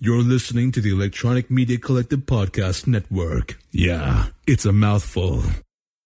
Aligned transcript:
You're 0.00 0.22
listening 0.22 0.70
to 0.72 0.80
the 0.80 0.90
Electronic 0.90 1.50
Media 1.50 1.76
Collective 1.76 2.20
Podcast 2.20 2.86
Network. 2.86 3.58
Yeah, 3.72 4.26
it's 4.46 4.64
a 4.64 4.72
mouthful. 4.72 5.42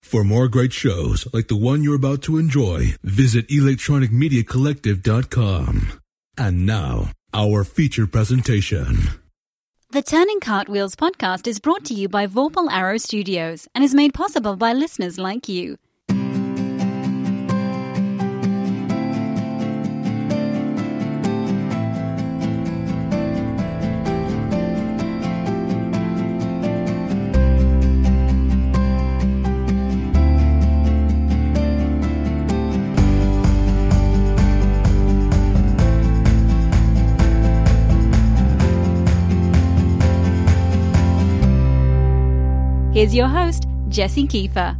For 0.00 0.24
more 0.24 0.48
great 0.48 0.72
shows 0.72 1.28
like 1.34 1.48
the 1.48 1.56
one 1.56 1.82
you're 1.82 1.96
about 1.96 2.22
to 2.22 2.38
enjoy, 2.38 2.94
visit 3.02 3.48
electronicmediacollective.com. 3.48 6.00
And 6.38 6.64
now, 6.64 7.10
our 7.34 7.64
feature 7.64 8.06
presentation. 8.06 8.96
The 9.90 10.00
Turning 10.00 10.40
Cartwheels 10.40 10.96
podcast 10.96 11.46
is 11.46 11.60
brought 11.60 11.84
to 11.84 11.92
you 11.92 12.08
by 12.08 12.26
Vorpal 12.26 12.72
Arrow 12.72 12.96
Studios 12.96 13.68
and 13.74 13.84
is 13.84 13.94
made 13.94 14.14
possible 14.14 14.56
by 14.56 14.72
listeners 14.72 15.18
like 15.18 15.50
you. 15.50 15.76
Here's 43.02 43.16
your 43.16 43.26
host, 43.26 43.66
Jesse 43.88 44.28
Kiefer. 44.28 44.78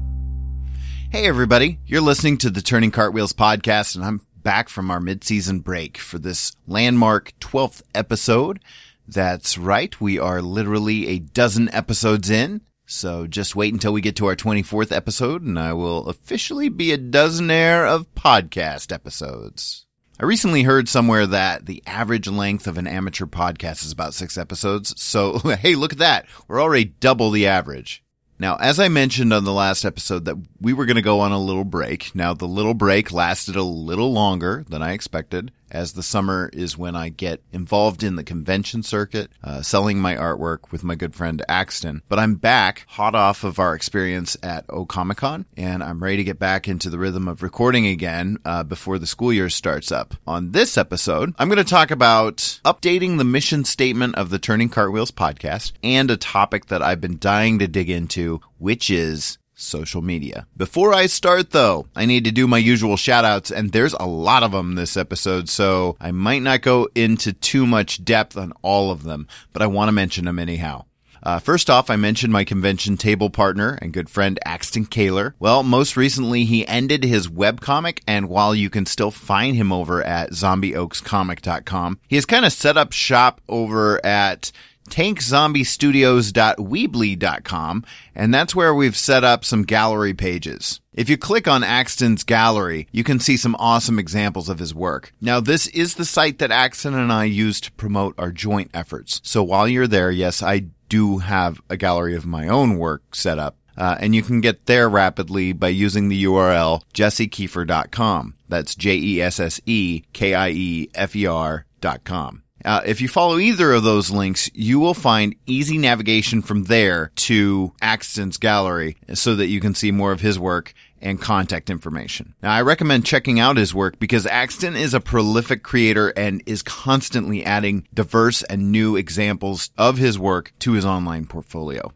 Hey, 1.11 1.27
everybody. 1.27 1.81
You're 1.87 2.03
listening 2.03 2.39
to 2.39 2.51
the 2.51 2.63
Turning 2.63 2.93
Cartwheels 2.93 3.33
podcast, 3.33 3.97
and 3.97 4.05
I'm 4.05 4.21
back 4.37 4.69
from 4.69 4.93
our 4.93 5.01
mid-season 5.01 5.59
break 5.59 5.99
for 5.99 6.21
this 6.21 6.55
landmark 6.69 7.33
12th 7.41 7.83
episode. 7.97 8.61
That's 9.09 9.59
right. 9.59 10.01
We 10.01 10.21
are 10.21 10.41
literally 10.41 11.09
a 11.09 11.19
dozen 11.19 11.69
episodes 11.75 12.31
in. 12.31 12.61
So 12.87 13.27
just 13.27 13.57
wait 13.57 13.73
until 13.73 13.93
we 13.93 14.01
get 14.01 14.15
to 14.19 14.27
our 14.27 14.37
24th 14.37 14.93
episode, 14.93 15.43
and 15.43 15.59
I 15.59 15.73
will 15.73 16.07
officially 16.07 16.69
be 16.69 16.93
a 16.93 16.99
dozenaire 16.99 17.89
of 17.89 18.15
podcast 18.15 18.93
episodes. 18.93 19.85
I 20.21 20.27
recently 20.27 20.63
heard 20.63 20.89
somewhere 20.89 21.27
that 21.27 21.67
the 21.67 21.83
average 21.89 22.29
length 22.29 22.69
of 22.69 22.79
an 22.79 22.87
amateur 22.87 23.27
podcast 23.27 23.85
is 23.85 23.91
about 23.91 24.15
six 24.15 24.39
episodes. 24.39 24.95
So, 25.03 25.39
hey, 25.61 25.75
look 25.75 25.95
at 25.95 25.99
that. 25.99 26.27
We're 26.47 26.63
already 26.63 26.85
double 26.85 27.33
the 27.33 27.49
average. 27.49 28.02
Now, 28.43 28.57
as 28.57 28.81
I 28.81 28.89
mentioned 28.89 29.33
on 29.33 29.45
the 29.45 29.53
last 29.53 29.85
episode 29.85 30.25
that 30.25 30.37
we 30.61 30.73
were 30.73 30.85
going 30.85 30.97
to 30.97 31.01
go 31.01 31.21
on 31.21 31.31
a 31.31 31.39
little 31.39 31.63
break. 31.63 32.13
Now, 32.13 32.35
the 32.35 32.49
little 32.49 32.75
break 32.75 33.13
lasted 33.13 33.55
a 33.55 33.63
little 33.63 34.13
longer 34.13 34.65
than 34.69 34.83
I 34.83 34.95
expected 34.95 35.53
as 35.73 35.93
the 35.93 36.03
summer 36.03 36.51
is 36.53 36.79
when 36.79 36.95
I 36.95 37.09
get 37.09 37.43
involved 37.51 38.03
in 38.03 38.17
the 38.17 38.23
convention 38.23 38.83
circuit, 38.83 39.33
uh, 39.43 39.63
selling 39.63 39.99
my 39.99 40.15
artwork 40.15 40.71
with 40.71 40.85
my 40.85 40.95
good 40.95 41.15
friend 41.15 41.43
Axton. 41.49 42.03
But 42.09 42.19
I'm 42.19 42.37
back 42.37 42.85
hot 42.87 43.15
off 43.15 43.43
of 43.43 43.59
our 43.59 43.75
experience 43.75 44.37
at 44.43 44.65
O 44.69 44.87
Comic 44.87 45.17
Con, 45.17 45.47
and 45.57 45.83
I'm 45.83 46.03
ready 46.03 46.19
to 46.19 46.25
get 46.25 46.39
back 46.39 46.69
into 46.69 46.91
the 46.91 46.99
rhythm 46.99 47.27
of 47.27 47.43
recording 47.43 47.87
again 47.87 48.37
uh, 48.45 48.63
before 48.63 48.99
the 48.99 49.07
school 49.07 49.33
year 49.33 49.49
starts 49.49 49.91
up. 49.91 50.15
On 50.27 50.53
this 50.53 50.79
episode, 50.79 51.35
I'm 51.39 51.49
going 51.49 51.57
to 51.57 51.65
talk 51.65 51.91
about 51.91 52.37
updating 52.65 53.19
the 53.19 53.25
mission 53.25 53.65
statement 53.65 54.15
of 54.17 54.31
the 54.31 54.39
Turning 54.39 54.69
Cartwheels 54.69 55.11
podcast 55.11 55.73
and 55.83 56.11
a 56.11 56.17
topic 56.17 56.67
that 56.67 56.83
I've 56.83 57.01
been 57.01 57.19
dying 57.19 57.59
to 57.59 57.67
dig 57.67 57.89
into, 57.89 58.41
which 58.59 58.91
is 58.91 59.39
social 59.63 60.03
media. 60.03 60.47
Before 60.57 60.93
I 60.93 61.07
start 61.07 61.51
though, 61.51 61.87
I 61.95 62.07
need 62.07 62.25
to 62.25 62.33
do 62.33 62.47
my 62.47 62.59
usual 62.59 62.97
shout 62.97 63.25
outs 63.25 63.51
and 63.51 63.73
there's 63.73 63.95
a 63.95 64.07
lot 64.07 64.43
of 64.43 64.53
them 64.53 64.75
this 64.75 64.97
episode, 64.97 65.49
so 65.49 65.97
I 66.01 66.11
might 66.11 66.43
not 66.43 66.63
go 66.63 66.89
into 66.95 67.33
too 67.33 67.67
much 67.67 68.05
depth 68.05 68.37
on 68.37 68.53
all 68.63 68.91
of 68.91 69.05
them, 69.05 69.29
but 69.53 69.63
I 69.63 69.67
want 69.67 69.89
to 69.89 69.93
mention 69.93 70.25
them 70.25 70.39
anyhow. 70.39 70.85
Uh, 71.23 71.39
first 71.39 71.71
off, 71.71 71.89
I 71.89 71.97
mentioned 71.97 72.33
my 72.33 72.45
convention 72.45 72.97
table 72.97 73.31
partner 73.31 73.79
and 73.81 73.93
good 73.93 74.11
friend 74.11 74.39
Axton 74.45 74.87
Kaler. 74.87 75.35
Well, 75.39 75.63
most 75.63 75.97
recently 75.97 76.45
he 76.45 76.67
ended 76.67 77.05
his 77.05 77.29
webcomic, 77.29 78.01
and 78.09 78.29
while 78.29 78.55
you 78.55 78.69
can 78.69 78.87
still 78.87 79.13
find 79.13 79.55
him 79.55 79.73
over 79.73 80.03
at 80.03 80.31
zombieoakscomic.com, 80.31 82.01
he 82.09 82.17
has 82.17 82.27
kind 82.27 82.45
of 82.45 82.53
set 82.53 82.77
up 82.77 82.93
shop 82.93 83.41
over 83.49 84.05
at 84.05 84.51
tankzombiestudios.weebly.com, 84.91 87.85
and 88.15 88.35
that's 88.35 88.55
where 88.55 88.75
we've 88.75 88.97
set 88.97 89.25
up 89.25 89.45
some 89.45 89.65
gallery 89.65 90.15
pages. 90.15 90.81
If 90.93 91.09
you 91.09 91.17
click 91.17 91.49
on 91.49 91.65
Axton's 91.65 92.25
gallery, 92.25 92.87
you 92.93 93.03
can 93.03 93.19
see 93.19 93.37
some 93.37 93.57
awesome 93.59 93.99
examples 93.99 94.51
of 94.51 94.59
his 94.59 94.75
work. 94.75 95.15
Now, 95.21 95.41
this 95.41 95.67
is 95.69 95.95
the 95.95 96.05
site 96.05 96.39
that 96.39 96.51
Axton 96.51 96.95
and 96.95 97.11
I 97.13 97.25
use 97.25 97.61
to 97.63 97.73
promote 97.73 98.15
our 98.19 98.31
joint 98.31 98.71
efforts. 98.75 99.23
So 99.25 99.43
while 99.43 99.67
you're 99.67 99.87
there, 99.87 100.11
yes, 100.11 100.43
I 100.43 100.67
do 100.89 101.19
have 101.19 101.63
a 101.71 101.79
gallery 101.79 102.15
of 102.15 102.27
my 102.27 102.49
own 102.49 102.77
work 102.77 103.15
set 103.15 103.39
up. 103.39 103.57
Uh, 103.77 103.97
and 104.01 104.15
you 104.15 104.23
can 104.23 104.41
get 104.43 104.67
there 104.67 104.89
rapidly 104.89 105.53
by 105.55 105.69
using 105.69 106.09
the 106.09 106.25
URL 106.25 106.83
jessekiefer.com. 106.93 108.35
That's 108.49 108.75
J-E-S-S-E-K-I-E-F-E-R 108.75 111.67
dot 111.81 112.05
com. 112.05 112.43
Uh, 112.65 112.83
if 112.85 113.01
you 113.01 113.09
follow 113.09 113.39
either 113.39 113.73
of 113.73 113.83
those 113.83 114.11
links, 114.11 114.51
you 114.55 114.79
will 114.79 114.95
find 114.95 115.35
easy 115.47 115.79
navigation 115.79 116.43
from 116.43 116.65
there 116.65 117.11
to 117.17 117.73
Axton's 117.81 118.37
gallery 118.37 118.97
so 119.15 119.35
that 119.35 119.49
you 119.49 119.61
can 119.61 119.75
see 119.75 119.91
more 119.91 120.13
of 120.13 120.21
his 120.21 120.39
work 120.39 120.75
and 121.01 121.21
contact 121.21 121.69
information. 121.69 122.35
Now, 122.43 122.53
I 122.53 122.63
recommend 122.63 123.05
checking 123.05 123.41
out 123.41 123.57
his 123.57 123.75
work 123.75 123.99
because 123.99 124.25
Axton 124.25 124.77
is 124.77 124.95
a 124.95 125.01
prolific 125.01 125.63
creator 125.63 126.11
and 126.17 126.43
is 126.47 126.63
constantly 126.63 127.45
adding 127.45 127.87
diverse 127.93 128.43
and 128.45 128.71
new 128.71 128.97
examples 128.97 129.71
of 129.77 129.99
his 129.99 130.19
work 130.19 130.53
to 130.61 130.73
his 130.73 130.85
online 130.85 131.27
portfolio. 131.27 131.93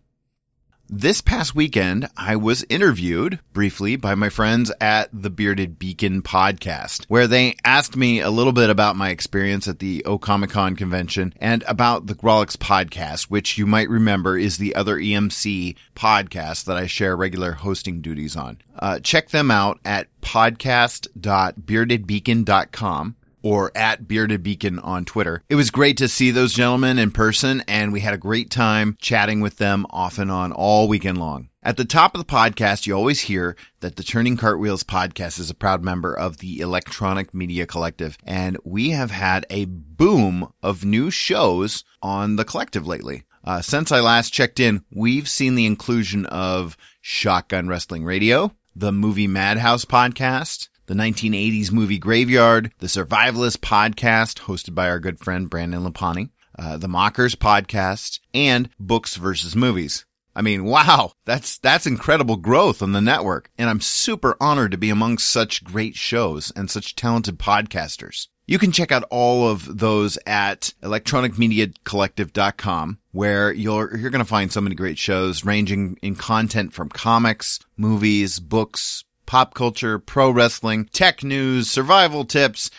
This 0.89 1.21
past 1.21 1.57
weekend, 1.57 2.09
I 2.17 2.37
was 2.37 2.65
interviewed 2.69 3.41
briefly 3.53 3.97
by 3.97 4.15
my 4.15 4.29
friends 4.29 4.71
at 4.81 5.09
the 5.13 5.31
Bearded 5.31 5.81
Beacon 5.81 6.23
podcast, 6.23 7.07
where 7.09 7.27
they 7.27 7.57
asked 7.65 7.97
me 7.97 8.21
a 8.21 8.31
little 8.31 8.53
bit 8.53 8.71
about 8.71 8.95
my 8.95 9.11
experience 9.11 9.67
at 9.67 9.81
the 9.81 10.05
O 10.05 10.17
Comic 10.17 10.51
Con 10.51 10.77
convention 10.77 11.35
and 11.41 11.65
about 11.67 12.07
the 12.07 12.15
Grawlix 12.15 12.57
podcast, 12.57 13.25
which 13.25 13.59
you 13.59 13.67
might 13.67 13.91
remember 13.91 14.39
is 14.39 14.59
the 14.59 14.77
other 14.77 14.97
EMC 14.97 15.75
podcast 15.97 16.67
that 16.67 16.77
I 16.77 16.87
share 16.87 17.17
regular 17.17 17.51
hosting 17.51 18.01
duties 18.01 18.37
on. 18.37 18.59
Uh, 18.79 19.01
check 19.01 19.31
them 19.31 19.51
out 19.51 19.81
at 19.85 20.07
podcast.beardedbeacon.com 20.23 23.17
or 23.47 23.71
at 23.77 24.09
Bearded 24.09 24.43
Beacon 24.43 24.81
on 24.81 25.05
Twitter. 25.05 25.41
It 25.49 25.55
was 25.55 25.71
great 25.71 25.97
to 25.99 26.09
see 26.09 26.33
those 26.33 26.53
gentlemen 26.53 26.99
in 26.99 27.13
person, 27.13 27.63
and 27.69 27.93
we 27.93 28.01
had 28.01 28.13
a 28.13 28.19
great 28.19 28.51
time 28.51 28.97
chatting 29.01 29.41
with 29.41 29.59
them 29.59 29.87
off 29.91 30.19
and 30.19 30.33
on 30.33 30.51
all 30.51 30.89
weekend 30.89 31.19
long. 31.19 31.51
At 31.63 31.77
the 31.77 31.85
top 31.85 32.13
of 32.13 32.19
the 32.19 32.25
podcast, 32.25 32.89
you 32.89 32.95
always 32.95 33.21
hear 33.21 33.55
that 33.79 33.95
the 33.95 34.03
Turning 34.03 34.37
Cartwheels 34.37 34.83
podcast 34.83 35.39
is 35.39 35.49
a 35.49 35.55
proud 35.55 35.85
member 35.85 36.13
of 36.13 36.39
the 36.39 36.59
Electronic 36.59 37.33
Media 37.33 37.67
Collective, 37.67 38.19
and 38.25 38.57
we 38.65 38.91
have 38.91 39.13
had 39.13 39.47
a 39.49 39.67
boom 39.67 40.53
of 40.61 40.85
new 40.85 41.09
shows 41.13 41.85
on 42.03 42.35
the 42.35 42.45
collective 42.45 42.85
lately. 42.85 43.23
Uh, 43.45 43.63
since 43.63 43.93
I 43.93 44.01
last 44.01 44.33
checked 44.33 44.59
in, 44.59 44.85
we've 44.93 45.29
seen 45.29 45.55
the 45.55 45.67
inclusion 45.67 46.27
of 46.27 46.77
Shotgun 47.01 47.69
Wrestling 47.69 48.05
Radio, 48.05 48.57
the 48.75 48.91
Movie 48.91 49.29
Madhouse 49.29 49.85
podcast, 49.85 50.69
the 50.87 50.95
1980s 50.95 51.73
movie 51.73 51.99
Graveyard, 51.99 52.73
the 52.79 52.87
Survivalist 52.87 53.59
podcast 53.59 54.43
hosted 54.43 54.75
by 54.75 54.89
our 54.89 55.01
good 55.01 55.19
friend 55.19 55.51
Brandon 55.51 55.85
Lapani, 55.85 56.31
uh, 56.59 56.77
the 56.77 56.89
Mockers 56.89 57.35
podcast, 57.35 58.21
and 58.33 58.71
Books 58.79 59.17
versus 59.17 59.57
Movies. 59.57 60.07
I 60.35 60.43
mean, 60.43 60.65
wow, 60.65 61.13
that's, 61.25 61.59
that's 61.59 61.87
incredible 61.87 62.37
growth 62.37 62.83
on 62.83 62.93
the 62.93 63.01
network. 63.01 63.51
And 63.57 63.71
I'm 63.71 63.81
super 63.81 64.37
honored 64.39 64.73
to 64.73 64.79
be 64.79 64.91
among 64.91 65.17
such 65.19 65.65
great 65.65 65.97
shows 65.97 66.53
and 66.55 66.71
such 66.71 66.95
talented 66.95 67.39
podcasters. 67.39 68.29
You 68.49 68.61
can 68.61 68.71
check 68.71 68.93
out 68.93 69.03
all 69.11 69.49
of 69.49 69.79
those 69.79 70.21
at 70.25 70.73
electronicmediacollective.com 70.83 72.99
where 73.11 73.51
you're, 73.51 73.97
you're 73.97 74.11
going 74.11 74.21
to 74.21 74.27
find 74.27 74.53
so 74.53 74.61
many 74.61 74.77
great 74.77 74.99
shows 74.99 75.45
ranging 75.45 75.99
in 76.03 76.15
content 76.15 76.75
from 76.75 76.91
comics, 76.91 77.59
movies, 77.77 78.39
books, 78.39 79.05
pop 79.27 79.55
culture, 79.55 79.99
pro 79.99 80.31
wrestling, 80.31 80.87
tech 80.87 81.23
news, 81.23 81.71
survival 81.71 82.25
tips, 82.25 82.71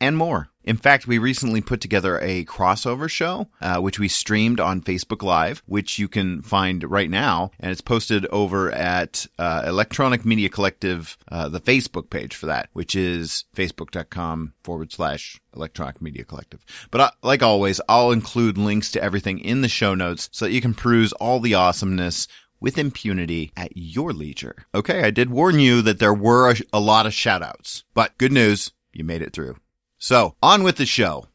and 0.00 0.16
more. 0.16 0.50
In 0.66 0.76
fact, 0.76 1.06
we 1.06 1.18
recently 1.18 1.60
put 1.60 1.80
together 1.80 2.18
a 2.18 2.44
crossover 2.44 3.08
show, 3.08 3.48
uh, 3.60 3.78
which 3.78 4.00
we 4.00 4.08
streamed 4.08 4.58
on 4.58 4.80
Facebook 4.80 5.22
Live, 5.22 5.62
which 5.66 5.96
you 5.96 6.08
can 6.08 6.42
find 6.42 6.82
right 6.90 7.08
now, 7.08 7.52
and 7.60 7.70
it's 7.70 7.80
posted 7.80 8.26
over 8.26 8.72
at 8.72 9.28
uh, 9.38 9.62
Electronic 9.64 10.24
Media 10.24 10.48
Collective, 10.48 11.16
uh, 11.30 11.48
the 11.48 11.60
Facebook 11.60 12.10
page 12.10 12.34
for 12.34 12.46
that, 12.46 12.68
which 12.72 12.96
is 12.96 13.44
facebook.com 13.54 14.54
forward 14.64 14.90
slash 14.90 15.40
Electronic 15.54 16.02
Media 16.02 16.24
Collective. 16.24 16.64
But 16.90 17.00
uh, 17.00 17.10
like 17.22 17.44
always, 17.44 17.80
I'll 17.88 18.10
include 18.10 18.58
links 18.58 18.90
to 18.92 19.02
everything 19.02 19.38
in 19.38 19.60
the 19.60 19.68
show 19.68 19.94
notes 19.94 20.28
so 20.32 20.46
that 20.46 20.52
you 20.52 20.60
can 20.60 20.74
peruse 20.74 21.12
all 21.12 21.38
the 21.38 21.54
awesomeness 21.54 22.26
with 22.60 22.78
impunity 22.78 23.52
at 23.56 23.76
your 23.76 24.12
leisure. 24.12 24.66
Okay, 24.74 25.02
I 25.02 25.10
did 25.10 25.30
warn 25.30 25.58
you 25.58 25.82
that 25.82 25.98
there 25.98 26.14
were 26.14 26.50
a, 26.50 26.56
a 26.72 26.80
lot 26.80 27.06
of 27.06 27.12
shoutouts, 27.12 27.84
but 27.94 28.16
good 28.18 28.32
news, 28.32 28.72
you 28.92 29.04
made 29.04 29.22
it 29.22 29.32
through. 29.32 29.56
So, 29.98 30.36
on 30.42 30.62
with 30.62 30.76
the 30.76 30.86
show. 30.86 31.26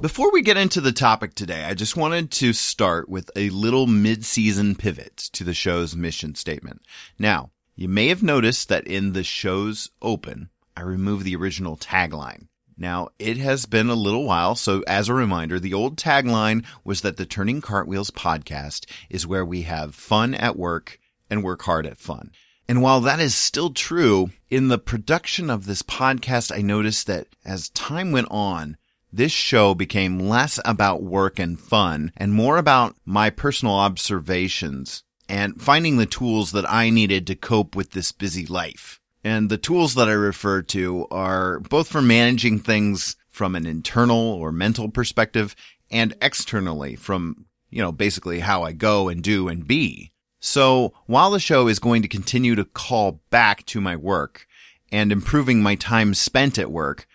Before 0.00 0.30
we 0.30 0.42
get 0.42 0.56
into 0.56 0.80
the 0.80 0.92
topic 0.92 1.34
today, 1.34 1.64
I 1.64 1.74
just 1.74 1.96
wanted 1.96 2.30
to 2.32 2.52
start 2.52 3.08
with 3.08 3.30
a 3.34 3.50
little 3.50 3.86
mid-season 3.86 4.76
pivot 4.76 5.16
to 5.32 5.42
the 5.42 5.54
show's 5.54 5.96
mission 5.96 6.36
statement. 6.36 6.82
Now, 7.18 7.50
you 7.74 7.88
may 7.88 8.08
have 8.08 8.22
noticed 8.22 8.68
that 8.68 8.86
in 8.86 9.12
the 9.12 9.24
show's 9.24 9.90
open, 10.00 10.50
I 10.76 10.82
removed 10.82 11.24
the 11.24 11.34
original 11.34 11.76
tagline. 11.76 12.46
Now, 12.80 13.08
it 13.18 13.38
has 13.38 13.66
been 13.66 13.90
a 13.90 13.94
little 13.94 14.24
while, 14.24 14.54
so 14.54 14.84
as 14.86 15.08
a 15.08 15.14
reminder, 15.14 15.58
the 15.58 15.74
old 15.74 15.96
tagline 15.96 16.64
was 16.84 17.00
that 17.00 17.16
the 17.16 17.26
Turning 17.26 17.60
Cartwheels 17.60 18.12
podcast 18.12 18.86
is 19.10 19.26
where 19.26 19.44
we 19.44 19.62
have 19.62 19.96
fun 19.96 20.32
at 20.32 20.56
work 20.56 21.00
and 21.28 21.42
work 21.42 21.62
hard 21.62 21.86
at 21.86 21.98
fun. 21.98 22.30
And 22.68 22.80
while 22.80 23.00
that 23.00 23.18
is 23.18 23.34
still 23.34 23.70
true, 23.70 24.30
in 24.48 24.68
the 24.68 24.78
production 24.78 25.50
of 25.50 25.66
this 25.66 25.82
podcast, 25.82 26.56
I 26.56 26.62
noticed 26.62 27.08
that 27.08 27.26
as 27.44 27.70
time 27.70 28.12
went 28.12 28.28
on, 28.30 28.76
this 29.12 29.32
show 29.32 29.74
became 29.74 30.20
less 30.20 30.60
about 30.64 31.02
work 31.02 31.40
and 31.40 31.58
fun 31.58 32.12
and 32.16 32.32
more 32.32 32.58
about 32.58 32.94
my 33.04 33.30
personal 33.30 33.74
observations 33.74 35.02
and 35.28 35.60
finding 35.60 35.96
the 35.96 36.06
tools 36.06 36.52
that 36.52 36.70
I 36.70 36.90
needed 36.90 37.26
to 37.26 37.34
cope 37.34 37.74
with 37.74 37.90
this 37.90 38.12
busy 38.12 38.46
life. 38.46 39.00
And 39.28 39.50
the 39.50 39.58
tools 39.58 39.94
that 39.96 40.08
I 40.08 40.12
refer 40.12 40.62
to 40.62 41.06
are 41.10 41.60
both 41.60 41.88
for 41.88 42.00
managing 42.00 42.60
things 42.60 43.14
from 43.28 43.54
an 43.54 43.66
internal 43.66 44.32
or 44.32 44.52
mental 44.52 44.88
perspective 44.88 45.54
and 45.90 46.14
externally 46.22 46.96
from, 46.96 47.44
you 47.68 47.82
know, 47.82 47.92
basically 47.92 48.40
how 48.40 48.62
I 48.62 48.72
go 48.72 49.10
and 49.10 49.22
do 49.22 49.48
and 49.48 49.68
be. 49.68 50.12
So 50.40 50.94
while 51.04 51.30
the 51.30 51.40
show 51.40 51.68
is 51.68 51.78
going 51.78 52.00
to 52.00 52.08
continue 52.08 52.54
to 52.54 52.64
call 52.64 53.20
back 53.28 53.66
to 53.66 53.82
my 53.82 53.96
work 53.96 54.46
and 54.90 55.12
improving 55.12 55.62
my 55.62 55.74
time 55.74 56.14
spent 56.14 56.58
at 56.58 56.70
work, 56.70 57.06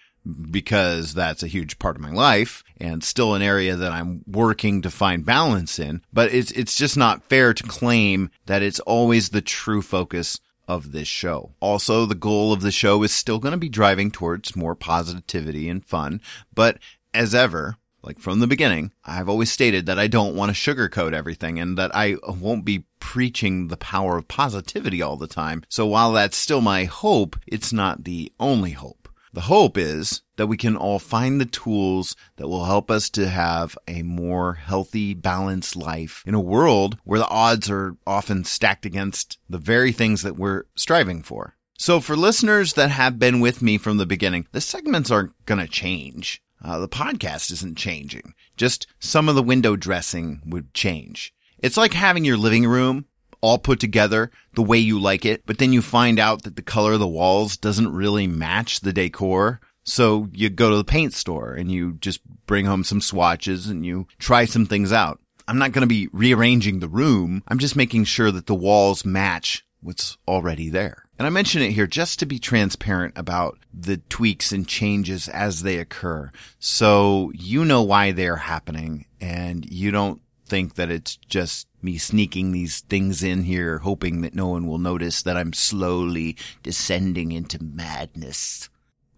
because 0.52 1.16
that's 1.16 1.42
a 1.42 1.48
huge 1.48 1.80
part 1.80 1.96
of 1.96 2.04
my 2.04 2.12
life 2.12 2.64
and 2.78 3.04
still 3.04 3.34
an 3.34 3.42
area 3.42 3.76
that 3.76 3.92
I'm 3.92 4.24
working 4.28 4.84
to 4.84 4.92
find 4.92 5.26
balance 5.26 5.80
in. 5.80 6.04
But 6.14 6.32
it's, 6.32 6.52
it's 6.52 6.76
just 6.76 6.96
not 6.96 7.24
fair 7.24 7.56
to 7.56 7.64
claim 7.64 8.30
that 8.46 8.62
it's 8.62 8.80
always 8.82 9.30
the 9.30 9.42
true 9.42 9.82
focus 9.82 10.40
of 10.68 10.92
this 10.92 11.08
show. 11.08 11.52
Also, 11.60 12.06
the 12.06 12.16
goal 12.16 12.54
of 12.54 12.62
the 12.62 12.72
show 12.72 13.04
is 13.04 13.14
still 13.14 13.40
going 13.40 13.52
to 13.52 13.58
be 13.58 13.70
driving 13.70 14.12
towards 14.12 14.56
more 14.56 14.76
positivity 14.76 15.70
and 15.70 15.86
fun. 15.86 16.22
But 16.54 16.80
as 17.14 17.36
ever, 17.36 17.78
like 18.02 18.20
from 18.20 18.40
the 18.40 18.48
beginning, 18.48 18.92
I've 19.06 19.30
always 19.30 19.52
stated 19.52 19.86
that 19.86 20.00
I 20.00 20.08
don't 20.08 20.36
want 20.36 20.54
to 20.54 20.60
sugarcoat 20.60 21.14
everything 21.14 21.60
and 21.60 21.78
that 21.78 21.96
I 21.96 22.18
won't 22.28 22.66
be 22.66 22.86
preaching 23.00 23.68
the 23.68 23.78
power 23.78 24.18
of 24.18 24.28
positivity 24.28 25.02
all 25.02 25.16
the 25.16 25.28
time. 25.28 25.64
So 25.70 25.86
while 25.86 26.12
that's 26.12 26.36
still 26.36 26.62
my 26.62 26.86
hope, 26.86 27.38
it's 27.48 27.72
not 27.72 28.04
the 28.04 28.32
only 28.40 28.72
hope. 28.72 29.08
The 29.32 29.42
hope 29.42 29.78
is 29.78 30.22
that 30.36 30.48
we 30.48 30.58
can 30.58 30.76
all 30.76 31.00
find 31.00 31.40
the 31.40 31.46
tools 31.46 32.16
that 32.38 32.48
will 32.48 32.66
help 32.66 32.90
us 32.90 33.10
to 33.12 33.28
have 33.28 33.78
a 33.88 34.02
more 34.04 34.54
healthy, 34.54 35.14
balanced 35.14 35.76
life 35.76 36.24
in 36.26 36.34
a 36.34 36.40
world 36.40 36.98
where 37.04 37.20
the 37.20 37.28
odds 37.28 37.70
are 37.70 37.96
often 38.06 38.44
stacked 38.44 38.86
against 38.86 39.38
the 39.50 39.58
very 39.58 39.92
things 39.92 40.22
that 40.24 40.38
we're 40.38 40.64
striving 40.76 41.22
for. 41.22 41.56
So 41.78 42.00
for 42.00 42.16
listeners 42.16 42.74
that 42.74 42.92
have 42.92 43.20
been 43.20 43.40
with 43.40 43.62
me 43.62 43.78
from 43.78 43.98
the 43.98 44.06
beginning, 44.06 44.48
the 44.52 44.62
segments 44.62 45.12
aren't 45.12 45.46
going 45.46 45.60
to 45.60 45.68
change. 45.68 46.42
Uh, 46.64 46.80
the 46.80 46.88
podcast 46.88 47.52
isn't 47.52 47.78
changing. 47.78 48.34
Just 48.56 48.88
some 49.00 49.28
of 49.28 49.36
the 49.36 49.44
window 49.44 49.76
dressing 49.76 50.42
would 50.46 50.74
change. 50.74 51.34
It's 51.60 51.78
like 51.78 51.94
having 51.94 52.24
your 52.24 52.38
living 52.38 52.66
room 52.66 53.06
all 53.42 53.58
put 53.58 53.80
together 53.80 54.32
the 54.56 54.64
way 54.64 54.78
you 54.78 54.98
like 54.98 55.26
it, 55.26 55.46
but 55.46 55.58
then 55.58 55.74
you 55.74 55.82
find 55.82 56.18
out 56.18 56.44
that 56.44 56.56
the 56.56 56.62
color 56.62 56.94
of 56.94 57.02
the 57.02 57.08
walls 57.08 57.58
doesn't 57.58 57.92
really 57.92 58.26
match 58.28 58.80
the 58.80 58.94
decor. 58.94 59.60
So 59.84 60.30
you 60.32 60.50
go 60.50 60.70
to 60.70 60.78
the 60.78 60.84
paint 60.84 61.14
store 61.14 61.54
and 61.54 61.72
you 61.72 61.94
just 61.94 62.22
bring 62.46 62.66
home 62.66 62.84
some 62.84 63.02
swatches 63.02 63.68
and 63.68 63.86
you 63.86 64.08
try 64.20 64.46
some 64.46 64.66
things 64.66 64.92
out. 64.92 65.20
I'm 65.48 65.58
not 65.58 65.74
going 65.74 65.82
to 65.82 65.88
be 65.88 66.08
rearranging 66.14 66.80
the 66.80 66.88
room. 66.88 67.44
I'm 67.48 67.60
just 67.60 67.76
making 67.76 68.06
sure 68.06 68.32
that 68.32 68.48
the 68.48 68.56
walls 68.56 69.04
match 69.04 69.66
what's 69.82 70.18
already 70.28 70.70
there. 70.70 71.04
And 71.20 71.28
I 71.28 71.30
mention 71.30 71.62
it 71.62 71.72
here 71.72 71.88
just 71.88 72.20
to 72.20 72.26
be 72.26 72.40
transparent 72.40 73.18
about 73.18 73.60
the 73.74 73.98
tweaks 73.98 74.52
and 74.52 74.68
changes 74.68 75.28
as 75.30 75.62
they 75.62 75.78
occur. 75.78 76.32
So 76.60 77.32
you 77.36 77.66
know 77.66 77.84
why 77.84 78.12
they're 78.12 78.38
happening 78.38 79.06
and 79.20 79.70
you 79.70 79.92
don't 79.92 80.22
think 80.46 80.76
that 80.76 80.90
it's 80.90 81.18
just 81.18 81.68
me 81.82 81.98
sneaking 81.98 82.52
these 82.52 82.82
things 82.82 83.24
in 83.24 83.44
here, 83.44 83.80
hoping 83.80 84.22
that 84.22 84.34
no 84.34 84.48
one 84.48 84.68
will 84.68 84.78
notice 84.78 85.22
that 85.22 85.38
I'm 85.38 85.54
slowly 85.54 86.38
descending 86.62 87.32
into 87.32 87.62
madness. 87.62 88.70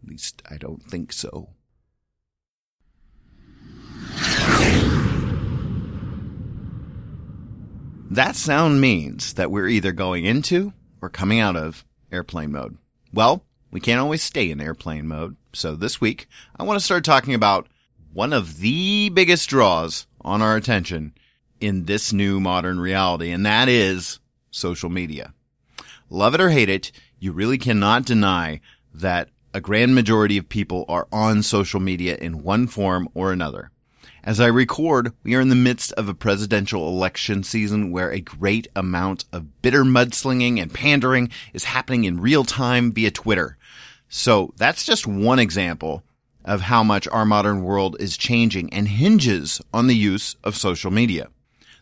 At 0.05 0.11
least 0.11 0.43
I 0.51 0.57
don't 0.57 0.83
think 0.83 1.11
so. 1.11 1.49
That 8.11 8.35
sound 8.35 8.79
means 8.79 9.33
that 9.33 9.49
we're 9.49 9.67
either 9.67 9.91
going 9.91 10.25
into 10.25 10.73
or 11.01 11.09
coming 11.09 11.39
out 11.39 11.55
of 11.55 11.83
airplane 12.11 12.51
mode. 12.51 12.77
Well, 13.11 13.43
we 13.71 13.79
can't 13.79 13.99
always 13.99 14.21
stay 14.21 14.51
in 14.51 14.61
airplane 14.61 15.07
mode. 15.07 15.37
So 15.53 15.75
this 15.75 15.99
week, 15.99 16.27
I 16.55 16.63
want 16.63 16.79
to 16.79 16.85
start 16.85 17.03
talking 17.03 17.33
about 17.33 17.67
one 18.13 18.31
of 18.31 18.59
the 18.59 19.09
biggest 19.09 19.49
draws 19.49 20.05
on 20.21 20.43
our 20.43 20.55
attention 20.55 21.15
in 21.59 21.85
this 21.85 22.13
new 22.13 22.39
modern 22.39 22.79
reality, 22.79 23.31
and 23.31 23.43
that 23.47 23.69
is 23.69 24.19
social 24.51 24.91
media. 24.91 25.33
Love 26.11 26.35
it 26.35 26.41
or 26.41 26.51
hate 26.51 26.69
it, 26.69 26.91
you 27.17 27.31
really 27.31 27.57
cannot 27.57 28.05
deny 28.05 28.61
that 28.93 29.29
a 29.55 29.61
grand 29.61 29.95
majority 29.95 30.37
of 30.37 30.49
people 30.49 30.83
are 30.89 31.07
on 31.13 31.41
social 31.41 31.79
media 31.79 32.17
in 32.17 32.43
one 32.43 32.67
form 32.67 33.07
or 33.13 33.31
another. 33.31 33.71
As 34.21 34.41
I 34.41 34.47
record, 34.47 35.13
we 35.23 35.33
are 35.33 35.39
in 35.39 35.47
the 35.47 35.55
midst 35.55 35.93
of 35.93 36.09
a 36.09 36.13
presidential 36.13 36.89
election 36.89 37.41
season 37.41 37.89
where 37.89 38.11
a 38.11 38.19
great 38.19 38.67
amount 38.75 39.23
of 39.31 39.61
bitter 39.61 39.85
mudslinging 39.85 40.61
and 40.61 40.73
pandering 40.73 41.29
is 41.53 41.63
happening 41.63 42.03
in 42.03 42.19
real 42.19 42.43
time 42.43 42.91
via 42.91 43.11
Twitter. 43.11 43.55
So 44.09 44.53
that's 44.57 44.83
just 44.83 45.07
one 45.07 45.39
example 45.39 46.03
of 46.43 46.59
how 46.59 46.83
much 46.83 47.07
our 47.07 47.25
modern 47.25 47.63
world 47.63 47.95
is 47.97 48.17
changing 48.17 48.73
and 48.73 48.89
hinges 48.89 49.61
on 49.73 49.87
the 49.87 49.95
use 49.95 50.35
of 50.43 50.57
social 50.57 50.91
media 50.91 51.29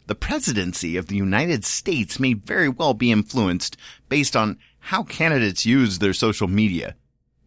the 0.08 0.16
presidency 0.16 0.98
of 0.98 1.08
the 1.08 1.16
United 1.16 1.64
States 1.64 2.19
may 2.19 2.34
very 2.34 2.69
well 2.69 2.94
be 2.94 3.12
influenced 3.12 3.78
based 4.10 4.36
on 4.36 4.60
how 4.80 5.04
candidates 5.04 5.66
use 5.66 6.00
their 6.00 6.14
social 6.14 6.48
media. 6.48 6.96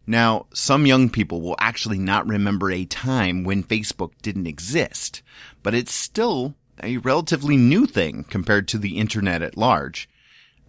Now, 0.07 0.45
some 0.53 0.85
young 0.85 1.09
people 1.09 1.41
will 1.41 1.57
actually 1.59 1.99
not 1.99 2.25
remember 2.25 2.71
a 2.71 2.85
time 2.85 3.43
when 3.43 3.61
Facebook 3.61 4.13
didn't 4.21 4.47
exist, 4.47 5.21
but 5.61 5.75
it's 5.75 5.93
still 5.93 6.55
a 6.81 6.97
relatively 6.97 7.57
new 7.57 7.85
thing 7.85 8.23
compared 8.23 8.69
to 8.69 8.77
the 8.77 8.97
internet 8.97 9.41
at 9.41 9.57
large. 9.57 10.07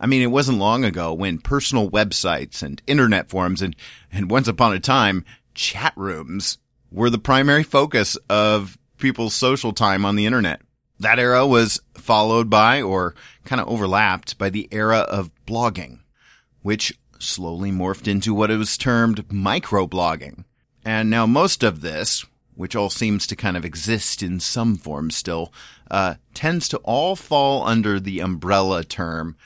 I 0.00 0.07
mean, 0.07 0.23
it 0.23 0.33
wasn't 0.33 0.59
long 0.59 0.85
ago 0.85 1.12
when 1.12 1.38
personal 1.38 1.88
websites 1.88 2.62
and 2.62 2.83
internet 2.87 3.30
forums 3.30 3.62
and, 3.62 3.76
and 4.12 4.30
once 4.30 4.49
upon 4.49 4.73
a 4.73 4.80
time, 4.80 5.25
chat 5.54 5.92
rooms 5.97 6.59
were 6.90 7.11
the 7.11 7.18
primary 7.18 7.62
focus 7.62 8.16
of 8.28 8.76
people's 8.99 9.35
social 9.35 9.73
time 9.73 10.04
on 10.04 10.16
the 10.16 10.26
internet. 10.26 10.62
That 11.00 11.21
era 11.21 11.47
was 11.47 11.80
followed 11.95 12.50
by 12.50 12.83
or 12.83 13.14
kind 13.45 13.61
of 13.61 13.68
overlapped 13.68 14.37
by 14.37 14.50
the 14.50 14.68
era 14.73 14.99
of 14.99 15.30
blogging, 15.47 16.00
which 16.62 16.99
slowly 17.18 17.70
morphed 17.70 18.08
into 18.08 18.34
what 18.34 18.50
was 18.50 18.76
termed 18.76 19.28
microblogging. 19.28 20.44
And 20.84 21.10
now 21.10 21.26
most 21.26 21.62
of 21.62 21.80
this, 21.80 22.25
which 22.54 22.75
all 22.75 22.90
seems 22.90 23.26
to 23.26 23.37
kind 23.37 23.56
of 23.56 23.64
exist 23.64 24.22
in 24.22 24.40
some 24.40 24.76
form 24.76 25.10
still, 25.10 25.52
uh, 25.90 26.14
tends 26.34 26.68
to 26.68 26.78
all 26.78 27.16
fall 27.16 27.66
under 27.66 28.00
the 28.00 28.20
umbrella 28.20 28.84
term 28.84 29.37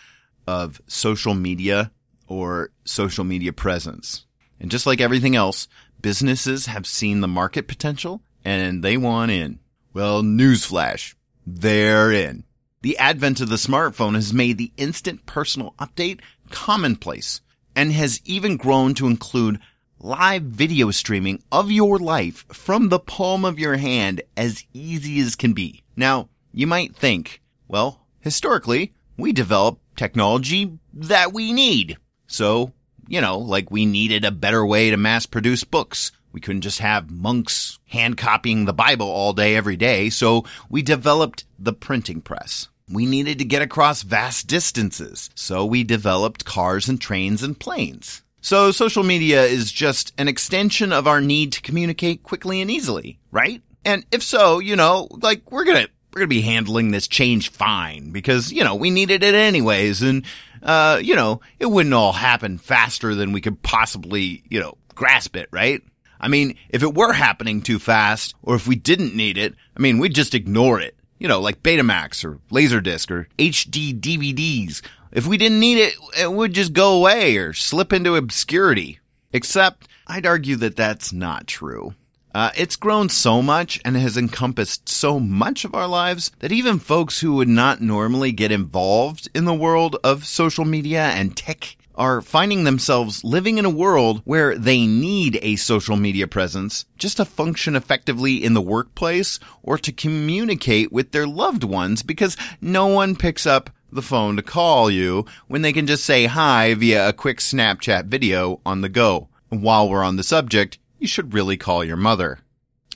of 0.47 0.81
social 0.87 1.35
media 1.35 1.91
or 2.27 2.71
social 2.85 3.25
media 3.25 3.53
presence. 3.53 4.25
And 4.61 4.71
just 4.71 4.87
like 4.87 5.01
everything 5.01 5.37
else, 5.37 5.69
businesses 6.01 6.67
have 6.67 6.87
seen 6.87 7.21
the 7.21 7.29
market 7.29 7.69
potential 7.69 8.23
and 8.45 8.83
they 8.83 8.97
want 8.97 9.31
in. 9.31 9.59
Well, 9.93 10.23
newsflash. 10.23 11.15
They're 11.47 12.13
in. 12.13 12.45
The 12.83 12.99
advent 12.99 13.41
of 13.41 13.49
the 13.49 13.57
smartphone 13.57 14.15
has 14.15 14.33
made 14.33 14.59
the 14.59 14.73
instant 14.77 15.27
personal 15.27 15.75
update 15.79 16.21
commonplace 16.51 17.41
and 17.75 17.93
has 17.93 18.21
even 18.25 18.57
grown 18.57 18.95
to 18.95 19.07
include 19.07 19.61
live 19.99 20.43
video 20.43 20.91
streaming 20.91 21.43
of 21.53 21.71
your 21.71 21.99
life 21.99 22.45
from 22.49 22.89
the 22.89 22.99
palm 22.99 23.45
of 23.45 23.59
your 23.59 23.77
hand 23.77 24.23
as 24.37 24.65
easy 24.73 25.21
as 25.21 25.37
can 25.37 25.53
be. 25.53 25.83
Now, 25.97 26.29
you 26.53 26.67
might 26.67 26.97
think, 26.97 27.41
well, 27.69 28.07
historically, 28.21 28.93
we 29.17 29.33
developed 29.33 29.81
technology 29.97 30.79
that 30.93 31.33
we 31.33 31.53
need. 31.53 31.99
So, 32.27 32.73
you 33.07 33.21
know, 33.21 33.39
like 33.39 33.71
we 33.71 33.87
needed 33.87 34.25
a 34.25 34.31
better 34.31 34.65
way 34.67 34.91
to 34.91 34.97
mass 34.97 35.27
produce 35.27 35.65
books 35.65 36.13
we 36.33 36.41
couldn't 36.41 36.63
just 36.63 36.79
have 36.79 37.11
monks 37.11 37.79
hand 37.87 38.17
copying 38.17 38.65
the 38.65 38.73
Bible 38.73 39.09
all 39.09 39.33
day, 39.33 39.55
every 39.55 39.77
day, 39.77 40.09
so 40.11 40.45
we 40.69 40.83
developed 40.83 41.45
the 41.59 41.73
printing 41.73 42.23
press. 42.23 42.69
We 42.93 43.07
needed 43.07 43.39
to 43.39 43.47
get 43.47 43.63
across 43.63 44.03
vast 44.03 44.47
distances, 44.49 45.31
so 45.35 45.65
we 45.65 45.83
developed 45.83 46.45
cars 46.45 46.91
and 46.91 47.01
trains 47.01 47.43
and 47.43 47.59
planes. 47.59 48.23
So 48.43 48.71
social 48.71 49.03
media 49.03 49.45
is 49.45 49.73
just 49.73 50.13
an 50.19 50.29
extension 50.29 50.93
of 50.93 51.07
our 51.07 51.21
need 51.21 51.53
to 51.53 51.63
communicate 51.63 52.23
quickly 52.23 52.61
and 52.61 52.71
easily, 52.71 53.19
right? 53.31 53.63
And 53.85 54.05
if 54.13 54.23
so, 54.23 54.59
you 54.59 54.77
know, 54.77 55.09
like 55.23 55.51
we're 55.51 55.65
gonna, 55.65 55.87
we're 56.13 56.21
gonna 56.21 56.27
be 56.29 56.43
handling 56.43 56.91
this 56.91 57.09
change 57.09 57.51
fine 57.51 58.11
because, 58.11 58.53
you 58.53 58.63
know, 58.63 58.75
we 58.75 58.91
needed 58.91 59.23
it 59.23 59.35
anyways. 59.35 60.03
And, 60.03 60.27
uh, 60.63 61.01
you 61.03 61.17
know, 61.17 61.41
it 61.59 61.67
wouldn't 61.67 61.95
all 61.95 62.13
happen 62.13 62.59
faster 62.59 63.15
than 63.15 63.33
we 63.33 63.41
could 63.41 63.63
possibly, 63.63 64.43
you 64.51 64.61
know, 64.61 64.77
grasp 64.95 65.35
it, 65.37 65.49
right? 65.51 65.81
I 66.21 66.29
mean, 66.29 66.57
if 66.69 66.83
it 66.83 66.95
were 66.95 67.13
happening 67.13 67.63
too 67.63 67.79
fast 67.79 68.35
or 68.43 68.55
if 68.55 68.67
we 68.67 68.77
didn't 68.77 69.17
need 69.17 69.39
it, 69.39 69.55
I 69.77 69.81
mean, 69.81 69.99
we'd 69.99 70.15
just 70.15 70.35
ignore 70.35 70.81
it. 70.81 70.97
You 71.23 71.29
know, 71.29 71.41
like 71.41 71.63
Betamax 71.63 72.25
or 72.25 72.41
Laserdisc 72.51 73.09
or 73.09 73.29
HD 73.39 73.97
DVDs. 73.97 74.83
If 75.13 75.25
we 75.25 75.37
didn't 75.37 75.61
need 75.61 75.79
it, 75.79 75.95
it 76.19 76.33
would 76.33 76.53
just 76.53 76.73
go 76.73 76.97
away 76.97 77.37
or 77.37 77.53
slip 77.53 77.93
into 77.93 78.17
obscurity. 78.17 78.99
Except, 79.33 79.87
I'd 80.09 80.27
argue 80.27 80.57
that 80.57 80.75
that's 80.75 81.13
not 81.13 81.47
true. 81.47 81.95
Uh, 82.35 82.51
it's 82.57 82.75
grown 82.75 83.09
so 83.09 83.41
much 83.41 83.81
and 83.85 83.97
has 83.97 84.17
encompassed 84.17 84.89
so 84.89 85.21
much 85.21 85.65
of 85.65 85.77
our 85.77 85.87
lives 85.87 86.33
that 86.41 86.51
even 86.51 86.81
folks 86.81 87.21
who 87.21 87.35
would 87.35 87.47
not 87.47 87.81
normally 87.81 88.33
get 88.33 88.51
involved 88.51 89.29
in 89.33 89.45
the 89.45 89.55
world 89.55 89.95
of 90.03 90.27
social 90.27 90.65
media 90.65 91.05
and 91.05 91.37
tech 91.37 91.77
are 92.03 92.21
finding 92.21 92.65
themselves 92.65 93.23
living 93.23 93.59
in 93.59 93.65
a 93.65 93.71
world 93.71 94.23
where 94.25 94.59
they 94.59 94.89
need 94.89 95.39
a 95.41 95.55
social 95.55 95.95
media 95.95 96.27
presence 96.27 96.85
just 96.99 97.19
to 97.19 97.25
function 97.25 97.77
effectively 97.77 98.43
in 98.43 98.55
the 98.55 98.61
workplace 98.61 99.39
or 99.63 99.79
to 99.79 99.93
communicate 99.93 100.91
with 100.91 101.13
their 101.13 101.29
loved 101.29 101.63
ones 101.63 102.03
because 102.03 102.37
no 102.61 102.89
one 102.89 103.15
picks 103.15 103.47
up 103.47 103.71
the 103.93 104.03
phone 104.03 104.35
to 104.35 104.43
call 104.43 104.91
you 104.91 105.25
when 105.47 105.63
they 105.63 105.73
can 105.73 105.87
just 105.87 106.05
say 106.05 106.27
hi 106.27 106.75
via 106.75 107.09
a 107.09 107.13
quick 107.13 107.39
Snapchat 107.39 108.07
video 108.07 108.61
on 108.67 108.81
the 108.81 108.89
go. 108.89 109.29
While 109.51 109.89
we're 109.89 110.03
on 110.03 110.17
the 110.17 110.25
subject, 110.25 110.79
you 110.99 111.07
should 111.07 111.33
really 111.33 111.57
call 111.57 111.85
your 111.85 111.97
mother. 111.97 112.41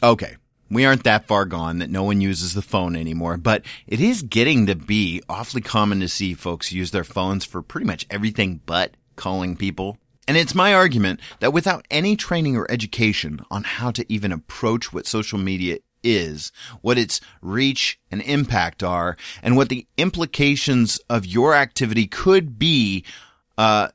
Okay. 0.03 0.37
We 0.70 0.85
aren't 0.85 1.04
that 1.04 1.26
far 1.26 1.44
gone 1.44 1.78
that 1.78 1.90
no 1.90 2.02
one 2.02 2.20
uses 2.20 2.54
the 2.54 2.62
phone 2.62 2.96
anymore, 2.96 3.37
but 3.37 3.62
it 3.87 4.00
is 4.00 4.23
getting 4.23 4.66
to 4.66 4.75
be 4.75 5.23
awfully 5.28 5.62
common 5.62 6.00
to 6.00 6.08
see 6.08 6.35
folks 6.35 6.73
use 6.73 6.90
their 6.90 7.04
phones 7.04 7.44
for 7.44 7.62
pretty 7.62 7.87
much 7.87 8.06
everything 8.11 8.61
but 8.66 8.96
calling 9.14 9.56
people. 9.56 9.99
And 10.26 10.37
it's 10.37 10.56
my 10.56 10.75
argument 10.75 11.20
that 11.38 11.52
without 11.52 11.87
any 11.88 12.16
training 12.16 12.56
or 12.56 12.68
education 12.70 13.40
on 13.49 13.62
how 13.62 13.92
to 13.92 14.04
even 14.12 14.32
approach 14.32 14.92
what 14.92 15.06
social 15.06 15.38
media 15.38 15.78
is, 16.02 16.50
what 16.80 16.99
its 16.99 17.20
reach 17.40 18.00
and 18.11 18.20
impact 18.23 18.82
are, 18.82 19.16
and 19.42 19.56
what 19.56 19.68
the 19.68 19.87
implications 19.96 20.99
of 21.08 21.26
your 21.26 21.54
activity 21.54 22.08
could 22.08 22.58
be, 22.58 23.04
uh, 23.56 23.88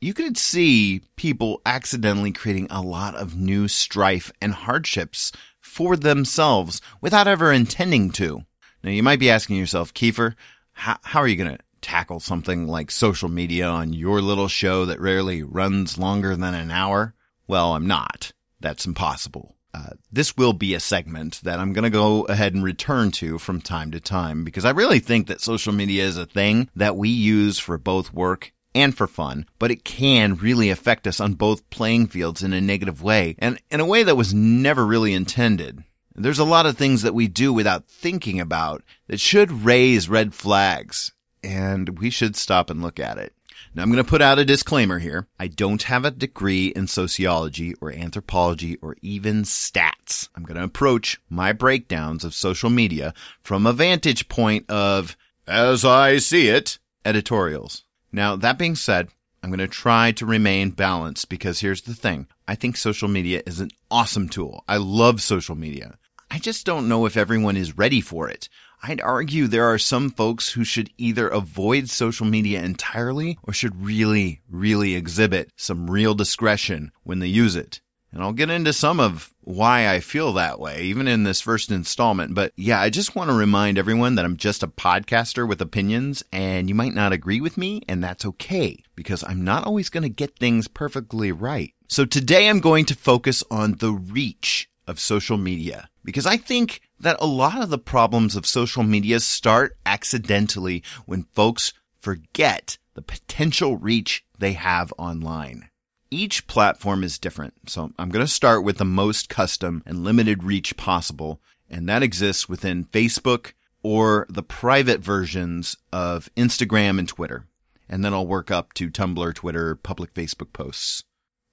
you 0.00 0.14
could 0.14 0.38
see 0.38 1.02
people 1.16 1.60
accidentally 1.66 2.32
creating 2.32 2.66
a 2.70 2.80
lot 2.80 3.14
of 3.14 3.36
new 3.36 3.68
strife 3.68 4.32
and 4.40 4.52
hardships 4.52 5.30
for 5.70 5.96
themselves 5.96 6.82
without 7.00 7.28
ever 7.28 7.52
intending 7.52 8.10
to. 8.10 8.42
Now 8.82 8.90
you 8.90 9.02
might 9.02 9.20
be 9.20 9.30
asking 9.30 9.56
yourself, 9.56 9.94
Kiefer, 9.94 10.34
how, 10.72 10.98
how 11.02 11.20
are 11.20 11.28
you 11.28 11.36
going 11.36 11.56
to 11.56 11.62
tackle 11.80 12.18
something 12.18 12.66
like 12.66 12.90
social 12.90 13.28
media 13.28 13.66
on 13.66 13.92
your 13.92 14.20
little 14.20 14.48
show 14.48 14.84
that 14.84 15.00
rarely 15.00 15.42
runs 15.42 15.96
longer 15.96 16.34
than 16.34 16.54
an 16.54 16.70
hour? 16.70 17.14
Well, 17.46 17.74
I'm 17.74 17.86
not. 17.86 18.32
That's 18.58 18.84
impossible. 18.84 19.56
Uh, 19.72 19.90
this 20.10 20.36
will 20.36 20.52
be 20.52 20.74
a 20.74 20.80
segment 20.80 21.40
that 21.44 21.60
I'm 21.60 21.72
going 21.72 21.84
to 21.84 21.90
go 21.90 22.22
ahead 22.24 22.52
and 22.52 22.64
return 22.64 23.12
to 23.12 23.38
from 23.38 23.60
time 23.60 23.92
to 23.92 24.00
time 24.00 24.42
because 24.42 24.64
I 24.64 24.70
really 24.70 24.98
think 24.98 25.28
that 25.28 25.40
social 25.40 25.72
media 25.72 26.04
is 26.04 26.16
a 26.16 26.26
thing 26.26 26.68
that 26.74 26.96
we 26.96 27.08
use 27.08 27.60
for 27.60 27.78
both 27.78 28.12
work 28.12 28.52
and 28.74 28.96
for 28.96 29.06
fun, 29.06 29.46
but 29.58 29.70
it 29.70 29.84
can 29.84 30.36
really 30.36 30.70
affect 30.70 31.06
us 31.06 31.20
on 31.20 31.34
both 31.34 31.68
playing 31.70 32.06
fields 32.06 32.42
in 32.42 32.52
a 32.52 32.60
negative 32.60 33.02
way 33.02 33.36
and 33.38 33.60
in 33.70 33.80
a 33.80 33.86
way 33.86 34.02
that 34.02 34.16
was 34.16 34.34
never 34.34 34.86
really 34.86 35.12
intended. 35.12 35.84
There's 36.14 36.38
a 36.38 36.44
lot 36.44 36.66
of 36.66 36.76
things 36.76 37.02
that 37.02 37.14
we 37.14 37.28
do 37.28 37.52
without 37.52 37.86
thinking 37.86 38.40
about 38.40 38.82
that 39.06 39.20
should 39.20 39.64
raise 39.64 40.08
red 40.08 40.34
flags 40.34 41.12
and 41.42 41.98
we 41.98 42.10
should 42.10 42.36
stop 42.36 42.70
and 42.70 42.82
look 42.82 43.00
at 43.00 43.18
it. 43.18 43.32
Now 43.74 43.82
I'm 43.82 43.90
going 43.90 44.02
to 44.02 44.08
put 44.08 44.22
out 44.22 44.38
a 44.38 44.44
disclaimer 44.44 44.98
here. 44.98 45.28
I 45.38 45.46
don't 45.46 45.82
have 45.84 46.04
a 46.04 46.10
degree 46.10 46.68
in 46.68 46.88
sociology 46.88 47.74
or 47.80 47.92
anthropology 47.92 48.76
or 48.82 48.96
even 49.00 49.42
stats. 49.42 50.28
I'm 50.34 50.42
going 50.42 50.56
to 50.56 50.64
approach 50.64 51.20
my 51.28 51.52
breakdowns 51.52 52.24
of 52.24 52.34
social 52.34 52.70
media 52.70 53.14
from 53.42 53.66
a 53.66 53.72
vantage 53.72 54.28
point 54.28 54.68
of, 54.68 55.16
as 55.46 55.84
I 55.84 56.18
see 56.18 56.48
it, 56.48 56.78
editorials. 57.04 57.84
Now, 58.12 58.36
that 58.36 58.58
being 58.58 58.74
said, 58.74 59.08
I'm 59.42 59.50
going 59.50 59.58
to 59.58 59.68
try 59.68 60.12
to 60.12 60.26
remain 60.26 60.70
balanced 60.70 61.28
because 61.28 61.60
here's 61.60 61.82
the 61.82 61.94
thing. 61.94 62.26
I 62.46 62.54
think 62.54 62.76
social 62.76 63.08
media 63.08 63.42
is 63.46 63.60
an 63.60 63.70
awesome 63.90 64.28
tool. 64.28 64.64
I 64.68 64.76
love 64.76 65.22
social 65.22 65.54
media. 65.54 65.96
I 66.30 66.38
just 66.38 66.66
don't 66.66 66.88
know 66.88 67.06
if 67.06 67.16
everyone 67.16 67.56
is 67.56 67.78
ready 67.78 68.00
for 68.00 68.28
it. 68.28 68.48
I'd 68.82 69.00
argue 69.00 69.46
there 69.46 69.66
are 69.66 69.78
some 69.78 70.10
folks 70.10 70.52
who 70.52 70.64
should 70.64 70.90
either 70.96 71.28
avoid 71.28 71.90
social 71.90 72.26
media 72.26 72.62
entirely 72.62 73.38
or 73.42 73.52
should 73.52 73.84
really, 73.84 74.40
really 74.48 74.94
exhibit 74.94 75.50
some 75.56 75.90
real 75.90 76.14
discretion 76.14 76.92
when 77.02 77.18
they 77.18 77.26
use 77.26 77.56
it. 77.56 77.80
And 78.12 78.22
I'll 78.22 78.32
get 78.32 78.50
into 78.50 78.72
some 78.72 78.98
of 78.98 79.32
why 79.42 79.88
I 79.88 80.00
feel 80.00 80.32
that 80.32 80.58
way, 80.58 80.82
even 80.82 81.06
in 81.06 81.22
this 81.22 81.40
first 81.40 81.70
installment. 81.70 82.34
But 82.34 82.52
yeah, 82.56 82.80
I 82.80 82.90
just 82.90 83.14
want 83.14 83.30
to 83.30 83.36
remind 83.36 83.78
everyone 83.78 84.16
that 84.16 84.24
I'm 84.24 84.36
just 84.36 84.62
a 84.62 84.68
podcaster 84.68 85.48
with 85.48 85.60
opinions 85.60 86.24
and 86.32 86.68
you 86.68 86.74
might 86.74 86.94
not 86.94 87.12
agree 87.12 87.40
with 87.40 87.56
me 87.56 87.82
and 87.88 88.02
that's 88.02 88.24
okay 88.24 88.82
because 88.96 89.22
I'm 89.24 89.44
not 89.44 89.64
always 89.64 89.90
going 89.90 90.02
to 90.02 90.08
get 90.08 90.38
things 90.38 90.66
perfectly 90.66 91.30
right. 91.30 91.72
So 91.88 92.04
today 92.04 92.48
I'm 92.48 92.60
going 92.60 92.84
to 92.86 92.96
focus 92.96 93.44
on 93.50 93.76
the 93.76 93.92
reach 93.92 94.68
of 94.86 94.98
social 94.98 95.36
media 95.36 95.88
because 96.04 96.26
I 96.26 96.36
think 96.36 96.80
that 96.98 97.16
a 97.20 97.26
lot 97.26 97.62
of 97.62 97.70
the 97.70 97.78
problems 97.78 98.34
of 98.34 98.44
social 98.44 98.82
media 98.82 99.20
start 99.20 99.76
accidentally 99.86 100.82
when 101.06 101.24
folks 101.32 101.72
forget 102.00 102.76
the 102.94 103.02
potential 103.02 103.76
reach 103.76 104.24
they 104.38 104.52
have 104.54 104.92
online. 104.98 105.69
Each 106.12 106.44
platform 106.48 107.04
is 107.04 107.20
different, 107.20 107.54
so 107.70 107.92
I'm 107.96 108.08
going 108.08 108.24
to 108.24 108.30
start 108.30 108.64
with 108.64 108.78
the 108.78 108.84
most 108.84 109.28
custom 109.28 109.84
and 109.86 110.02
limited 110.02 110.42
reach 110.42 110.76
possible, 110.76 111.40
and 111.68 111.88
that 111.88 112.02
exists 112.02 112.48
within 112.48 112.84
Facebook 112.84 113.52
or 113.84 114.26
the 114.28 114.42
private 114.42 115.00
versions 115.00 115.76
of 115.92 116.28
Instagram 116.36 116.98
and 116.98 117.06
Twitter. 117.06 117.46
And 117.88 118.04
then 118.04 118.12
I'll 118.12 118.26
work 118.26 118.50
up 118.50 118.72
to 118.74 118.90
Tumblr, 118.90 119.34
Twitter, 119.34 119.76
public 119.76 120.12
Facebook 120.12 120.52
posts. 120.52 121.04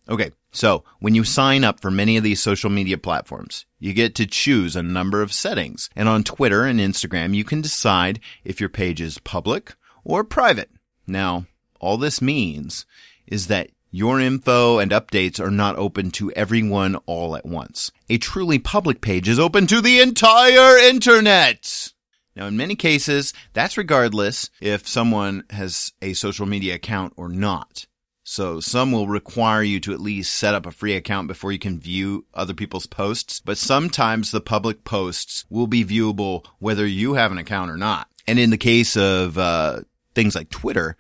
Okay, 0.10 0.32
so 0.52 0.84
when 1.00 1.14
you 1.14 1.24
sign 1.24 1.64
up 1.64 1.80
for 1.80 1.92
many 1.92 2.18
of 2.18 2.24
these 2.24 2.42
social 2.42 2.72
media 2.72 2.98
platforms, 2.98 3.68
you 3.78 3.94
get 3.94 4.16
to 4.16 4.26
choose 4.26 4.76
a 4.76 4.82
number 4.82 5.22
of 5.22 5.34
settings. 5.34 5.90
And 5.96 6.10
on 6.10 6.24
Twitter 6.24 6.64
and 6.64 6.80
Instagram, 6.80 7.36
you 7.36 7.44
can 7.44 7.62
decide 7.62 8.20
if 8.44 8.60
your 8.60 8.70
page 8.70 9.02
is 9.02 9.20
public 9.20 9.76
or 10.04 10.24
private. 10.24 10.72
Now, 11.06 11.46
all 11.80 11.98
this 11.98 12.24
means 12.24 12.88
is 13.28 13.48
that 13.48 13.70
your 13.92 14.20
info 14.20 14.80
and 14.80 14.92
updates 14.92 15.40
are 15.40 15.52
not 15.52 15.78
open 15.78 16.12
to 16.12 16.32
everyone 16.32 16.96
all 17.06 17.36
at 17.36 17.46
once. 17.46 17.92
A 18.10 18.18
truly 18.18 18.60
public 18.60 19.02
page 19.02 19.30
is 19.30 19.40
open 19.40 19.68
to 19.68 19.82
the 19.82 20.00
entire 20.00 20.78
internet. 20.78 21.94
Now, 22.36 22.46
in 22.46 22.56
many 22.56 22.76
cases, 22.76 23.34
that's 23.54 23.78
regardless 23.78 24.52
if 24.62 24.88
someone 24.88 25.44
has 25.50 25.92
a 26.02 26.14
social 26.14 26.46
media 26.46 26.76
account 26.76 27.14
or 27.18 27.30
not. 27.30 27.88
So 28.24 28.60
some 28.60 28.92
will 28.92 29.08
require 29.08 29.64
you 29.64 29.80
to 29.80 29.94
at 29.94 30.02
least 30.02 30.36
set 30.36 30.54
up 30.54 30.66
a 30.66 30.72
free 30.72 30.94
account 30.96 31.30
before 31.30 31.54
you 31.54 31.60
can 31.60 31.80
view 31.80 32.26
other 32.34 32.54
people's 32.54 32.86
posts, 32.86 33.40
but 33.40 33.58
sometimes 33.58 34.32
the 34.32 34.42
public 34.42 34.84
posts 34.84 35.46
will 35.50 35.66
be 35.66 35.86
viewable 35.86 36.46
whether 36.60 36.86
you 36.86 37.14
have 37.14 37.32
an 37.32 37.38
account 37.38 37.72
or 37.72 37.78
not. 37.78 38.10
And 38.28 38.38
in 38.38 38.50
the 38.50 38.58
case 38.58 38.98
of 38.98 39.38
uh, 39.38 39.80
things 40.14 40.36
like 40.36 40.50
Twitter, 40.50 40.98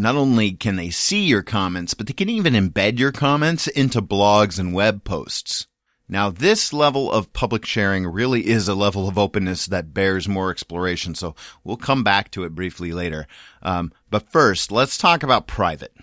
not 0.00 0.16
only 0.16 0.52
can 0.52 0.76
they 0.76 0.90
see 0.90 1.22
your 1.22 1.42
comments, 1.42 1.94
but 1.94 2.06
they 2.06 2.12
can 2.12 2.28
even 2.28 2.54
embed 2.54 2.98
your 2.98 3.12
comments 3.12 3.68
into 3.68 4.02
blogs 4.02 4.58
and 4.58 4.74
web 4.74 5.04
posts. 5.04 5.66
Now, 6.08 6.28
this 6.28 6.72
level 6.72 7.12
of 7.12 7.32
public 7.32 7.64
sharing 7.64 8.04
really 8.04 8.48
is 8.48 8.66
a 8.66 8.74
level 8.74 9.08
of 9.08 9.16
openness 9.16 9.66
that 9.66 9.94
bears 9.94 10.26
more 10.26 10.50
exploration, 10.50 11.14
so 11.14 11.36
we'll 11.62 11.76
come 11.76 12.02
back 12.02 12.32
to 12.32 12.42
it 12.42 12.54
briefly 12.54 12.92
later. 12.92 13.28
Um, 13.62 13.92
but 14.10 14.28
first, 14.32 14.72
let's 14.72 14.98
talk 14.98 15.22
about 15.22 15.46
private. 15.46 15.94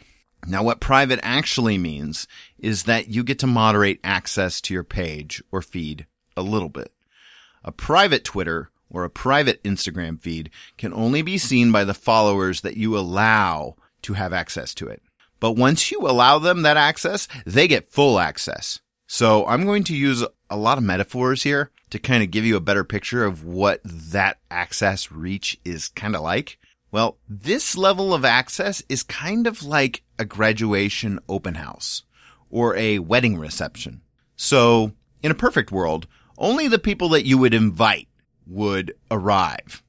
Now, 0.45 0.63
what 0.63 0.79
private 0.79 1.19
actually 1.23 1.77
means 1.77 2.25
is 2.57 2.83
that 2.83 3.09
you 3.09 3.21
get 3.23 3.39
to 3.39 3.47
moderate 3.47 3.99
access 4.01 4.61
to 4.61 4.73
your 4.73 4.85
page 4.85 5.43
or 5.51 5.61
feed 5.61 6.05
a 6.37 6.41
little 6.41 6.69
bit. 6.69 6.93
A 7.65 7.73
private 7.73 8.23
Twitter 8.23 8.69
or 8.89 9.03
a 9.03 9.09
private 9.09 9.61
Instagram 9.63 10.21
feed 10.21 10.49
can 10.77 10.93
only 10.93 11.21
be 11.21 11.37
seen 11.37 11.71
by 11.73 11.83
the 11.83 11.93
followers 11.93 12.61
that 12.61 12.77
you 12.77 12.97
allow 12.97 13.75
to 14.03 14.13
have 14.13 14.33
access 14.33 14.73
to 14.75 14.87
it. 14.87 15.01
But 15.39 15.53
once 15.53 15.91
you 15.91 15.99
allow 16.01 16.39
them 16.39 16.63
that 16.63 16.77
access, 16.77 17.27
they 17.45 17.67
get 17.67 17.91
full 17.91 18.19
access. 18.19 18.79
So 19.07 19.45
I'm 19.45 19.65
going 19.65 19.83
to 19.85 19.95
use 19.95 20.25
a 20.49 20.57
lot 20.57 20.77
of 20.77 20.83
metaphors 20.83 21.43
here 21.43 21.71
to 21.89 21.99
kind 21.99 22.23
of 22.23 22.31
give 22.31 22.45
you 22.45 22.55
a 22.57 22.61
better 22.61 22.83
picture 22.83 23.23
of 23.23 23.43
what 23.43 23.79
that 23.83 24.37
access 24.51 25.11
reach 25.11 25.59
is 25.63 25.87
kind 25.89 26.15
of 26.15 26.21
like. 26.21 26.57
Well, 26.91 27.17
this 27.27 27.77
level 27.77 28.13
of 28.13 28.25
access 28.25 28.81
is 28.89 29.03
kind 29.03 29.47
of 29.47 29.63
like 29.63 30.03
a 30.17 30.25
graduation 30.25 31.19
open 31.29 31.55
house 31.55 32.03
or 32.49 32.75
a 32.75 32.99
wedding 32.99 33.37
reception. 33.37 34.01
So 34.35 34.93
in 35.21 35.31
a 35.31 35.35
perfect 35.35 35.71
world, 35.71 36.07
only 36.37 36.67
the 36.67 36.79
people 36.79 37.09
that 37.09 37.25
you 37.25 37.37
would 37.37 37.53
invite 37.53 38.07
would 38.45 38.93
arrive. 39.11 39.83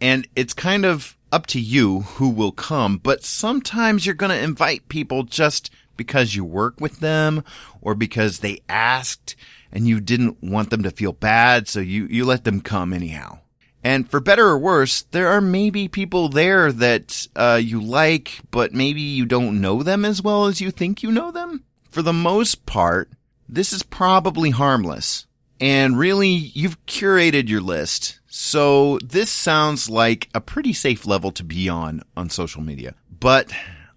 And 0.00 0.26
it's 0.34 0.54
kind 0.54 0.84
of 0.84 1.16
up 1.32 1.46
to 1.48 1.60
you 1.60 2.00
who 2.00 2.28
will 2.28 2.52
come, 2.52 2.98
but 2.98 3.24
sometimes 3.24 4.04
you're 4.04 4.14
going 4.14 4.30
to 4.30 4.44
invite 4.44 4.88
people 4.88 5.24
just 5.24 5.70
because 5.96 6.34
you 6.34 6.44
work 6.44 6.80
with 6.80 7.00
them 7.00 7.42
or 7.80 7.94
because 7.94 8.38
they 8.38 8.60
asked 8.68 9.34
and 9.72 9.88
you 9.88 10.00
didn't 10.00 10.42
want 10.42 10.70
them 10.70 10.82
to 10.82 10.90
feel 10.90 11.12
bad. 11.12 11.66
So 11.66 11.80
you, 11.80 12.06
you 12.06 12.24
let 12.24 12.44
them 12.44 12.60
come 12.60 12.92
anyhow. 12.92 13.38
And 13.84 14.08
for 14.08 14.20
better 14.20 14.46
or 14.46 14.58
worse, 14.58 15.02
there 15.02 15.28
are 15.28 15.40
maybe 15.40 15.88
people 15.88 16.28
there 16.28 16.70
that 16.70 17.26
uh, 17.34 17.60
you 17.62 17.80
like, 17.82 18.40
but 18.50 18.72
maybe 18.72 19.00
you 19.00 19.26
don't 19.26 19.60
know 19.60 19.82
them 19.82 20.04
as 20.04 20.22
well 20.22 20.46
as 20.46 20.60
you 20.60 20.70
think 20.70 21.02
you 21.02 21.10
know 21.10 21.32
them. 21.32 21.64
For 21.90 22.02
the 22.02 22.12
most 22.12 22.64
part, 22.64 23.10
this 23.48 23.72
is 23.72 23.82
probably 23.82 24.50
harmless. 24.50 25.26
And 25.60 25.98
really, 25.98 26.28
you've 26.28 26.84
curated 26.86 27.48
your 27.48 27.60
list. 27.60 28.20
So 28.34 28.98
this 29.04 29.30
sounds 29.30 29.90
like 29.90 30.30
a 30.32 30.40
pretty 30.40 30.72
safe 30.72 31.06
level 31.06 31.32
to 31.32 31.44
be 31.44 31.68
on 31.68 32.00
on 32.16 32.30
social 32.30 32.62
media. 32.62 32.94
But 33.20 33.52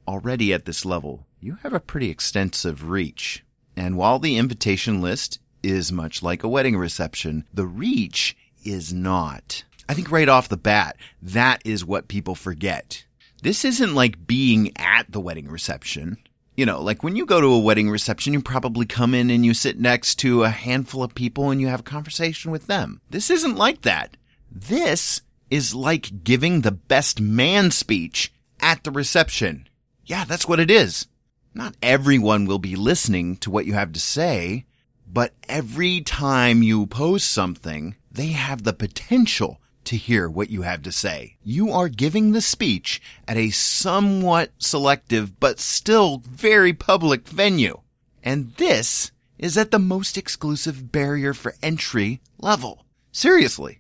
already 0.06 0.52
at 0.52 0.66
this 0.66 0.84
level, 0.84 1.26
you 1.40 1.56
have 1.64 1.72
a 1.72 1.80
pretty 1.80 2.10
extensive 2.10 2.90
reach. 2.90 3.46
And 3.78 3.96
while 3.96 4.20
the 4.20 4.36
invitation 4.36 5.00
list 5.02 5.40
is 5.64 5.90
much 5.94 6.22
like 6.22 6.44
a 6.44 6.50
wedding 6.50 6.76
reception, 6.76 7.46
the 7.54 7.66
reach 7.66 8.36
is 8.66 8.92
not. 8.92 9.64
I 9.88 9.94
think 9.94 10.12
right 10.12 10.28
off 10.28 10.50
the 10.50 10.58
bat, 10.58 10.98
that 11.22 11.62
is 11.64 11.86
what 11.86 12.10
people 12.10 12.36
forget. 12.36 13.06
This 13.42 13.64
isn't 13.64 13.96
like 13.96 14.28
being 14.28 14.74
at 14.76 15.10
the 15.10 15.22
wedding 15.22 15.48
reception. 15.48 16.18
You 16.58 16.66
know, 16.66 16.82
like 16.82 17.04
when 17.04 17.16
you 17.16 17.26
go 17.26 17.40
to 17.40 17.54
a 17.54 17.60
wedding 17.60 17.90
reception, 17.90 18.34
you 18.34 18.42
probably 18.42 18.86
come 18.86 19.14
in 19.14 19.30
and 19.30 19.46
you 19.46 19.54
sit 19.54 19.80
next 19.80 20.16
to 20.16 20.44
a 20.44 20.50
handful 20.50 21.04
of 21.04 21.16
people 21.16 21.52
and 21.52 21.62
you 21.62 21.68
have 21.68 21.80
a 21.80 21.84
conversation 21.84 22.52
with 22.52 22.68
them. 22.68 23.00
This 23.10 23.30
isn't 23.30 23.56
like 23.56 23.84
that. 23.84 24.18
This 24.52 25.22
is 25.50 25.76
like 25.76 26.24
giving 26.24 26.62
the 26.62 26.72
best 26.72 27.20
man 27.20 27.72
speech 27.72 28.34
at 28.60 28.84
the 28.84 28.92
reception. 28.92 29.68
Yeah, 30.06 30.26
that's 30.26 30.48
what 30.48 30.60
it 30.60 30.72
is. 30.72 31.08
Not 31.54 31.76
everyone 31.82 32.46
will 32.46 32.60
be 32.60 32.76
listening 32.76 33.38
to 33.38 33.50
what 33.50 33.66
you 33.66 33.74
have 33.74 33.94
to 33.94 34.00
say, 34.00 34.66
but 35.08 35.34
every 35.48 36.02
time 36.02 36.64
you 36.64 36.86
post 36.86 37.32
something, 37.32 37.96
they 38.12 38.28
have 38.28 38.64
the 38.64 38.74
potential 38.74 39.62
to 39.86 39.96
hear 39.96 40.28
what 40.28 40.50
you 40.50 40.64
have 40.64 40.82
to 40.82 40.92
say. 40.92 41.38
You 41.44 41.72
are 41.72 41.90
giving 41.90 42.32
the 42.32 42.42
speech 42.42 43.02
at 43.28 43.38
a 43.38 43.52
somewhat 43.52 44.52
selective 44.58 45.40
but 45.40 45.60
still 45.60 46.22
very 46.28 46.74
public 46.74 47.28
venue. 47.28 47.82
And 48.24 48.54
this 48.56 49.12
is 49.38 49.58
at 49.58 49.72
the 49.72 49.80
most 49.80 50.18
exclusive 50.18 50.92
barrier 50.92 51.34
for 51.34 51.56
entry 51.62 52.22
level. 52.40 52.86
Seriously. 53.12 53.80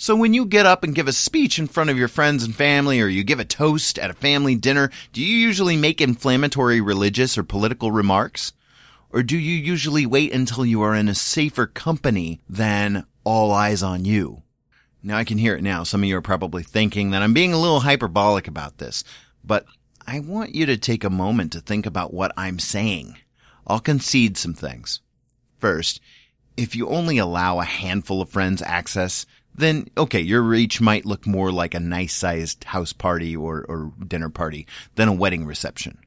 So 0.00 0.14
when 0.14 0.32
you 0.32 0.46
get 0.46 0.64
up 0.64 0.84
and 0.84 0.94
give 0.94 1.08
a 1.08 1.12
speech 1.12 1.58
in 1.58 1.66
front 1.66 1.90
of 1.90 1.98
your 1.98 2.06
friends 2.06 2.44
and 2.44 2.54
family 2.54 3.00
or 3.00 3.08
you 3.08 3.24
give 3.24 3.40
a 3.40 3.44
toast 3.44 3.98
at 3.98 4.12
a 4.12 4.14
family 4.14 4.54
dinner, 4.54 4.92
do 5.12 5.20
you 5.20 5.34
usually 5.34 5.76
make 5.76 6.00
inflammatory 6.00 6.80
religious 6.80 7.36
or 7.36 7.42
political 7.42 7.90
remarks? 7.90 8.52
Or 9.10 9.24
do 9.24 9.36
you 9.36 9.56
usually 9.56 10.06
wait 10.06 10.32
until 10.32 10.64
you 10.64 10.82
are 10.82 10.94
in 10.94 11.08
a 11.08 11.16
safer 11.16 11.66
company 11.66 12.40
than 12.48 13.06
all 13.24 13.50
eyes 13.50 13.82
on 13.82 14.04
you? 14.04 14.44
Now 15.02 15.16
I 15.16 15.24
can 15.24 15.36
hear 15.36 15.56
it 15.56 15.64
now. 15.64 15.82
Some 15.82 16.04
of 16.04 16.08
you 16.08 16.16
are 16.16 16.22
probably 16.22 16.62
thinking 16.62 17.10
that 17.10 17.22
I'm 17.24 17.34
being 17.34 17.52
a 17.52 17.58
little 17.58 17.80
hyperbolic 17.80 18.46
about 18.46 18.78
this, 18.78 19.02
but 19.42 19.66
I 20.06 20.20
want 20.20 20.54
you 20.54 20.66
to 20.66 20.76
take 20.76 21.02
a 21.02 21.10
moment 21.10 21.50
to 21.52 21.60
think 21.60 21.86
about 21.86 22.14
what 22.14 22.32
I'm 22.36 22.60
saying. 22.60 23.16
I'll 23.66 23.80
concede 23.80 24.36
some 24.36 24.54
things. 24.54 25.00
First, 25.56 26.00
if 26.56 26.76
you 26.76 26.88
only 26.88 27.18
allow 27.18 27.58
a 27.58 27.64
handful 27.64 28.22
of 28.22 28.30
friends 28.30 28.62
access, 28.62 29.26
then 29.58 29.88
okay, 29.96 30.20
your 30.20 30.42
reach 30.42 30.80
might 30.80 31.06
look 31.06 31.26
more 31.26 31.52
like 31.52 31.74
a 31.74 31.80
nice 31.80 32.14
sized 32.14 32.64
house 32.64 32.92
party 32.92 33.36
or, 33.36 33.64
or 33.68 33.92
dinner 34.06 34.28
party 34.28 34.66
than 34.94 35.08
a 35.08 35.12
wedding 35.12 35.44
reception. 35.44 35.98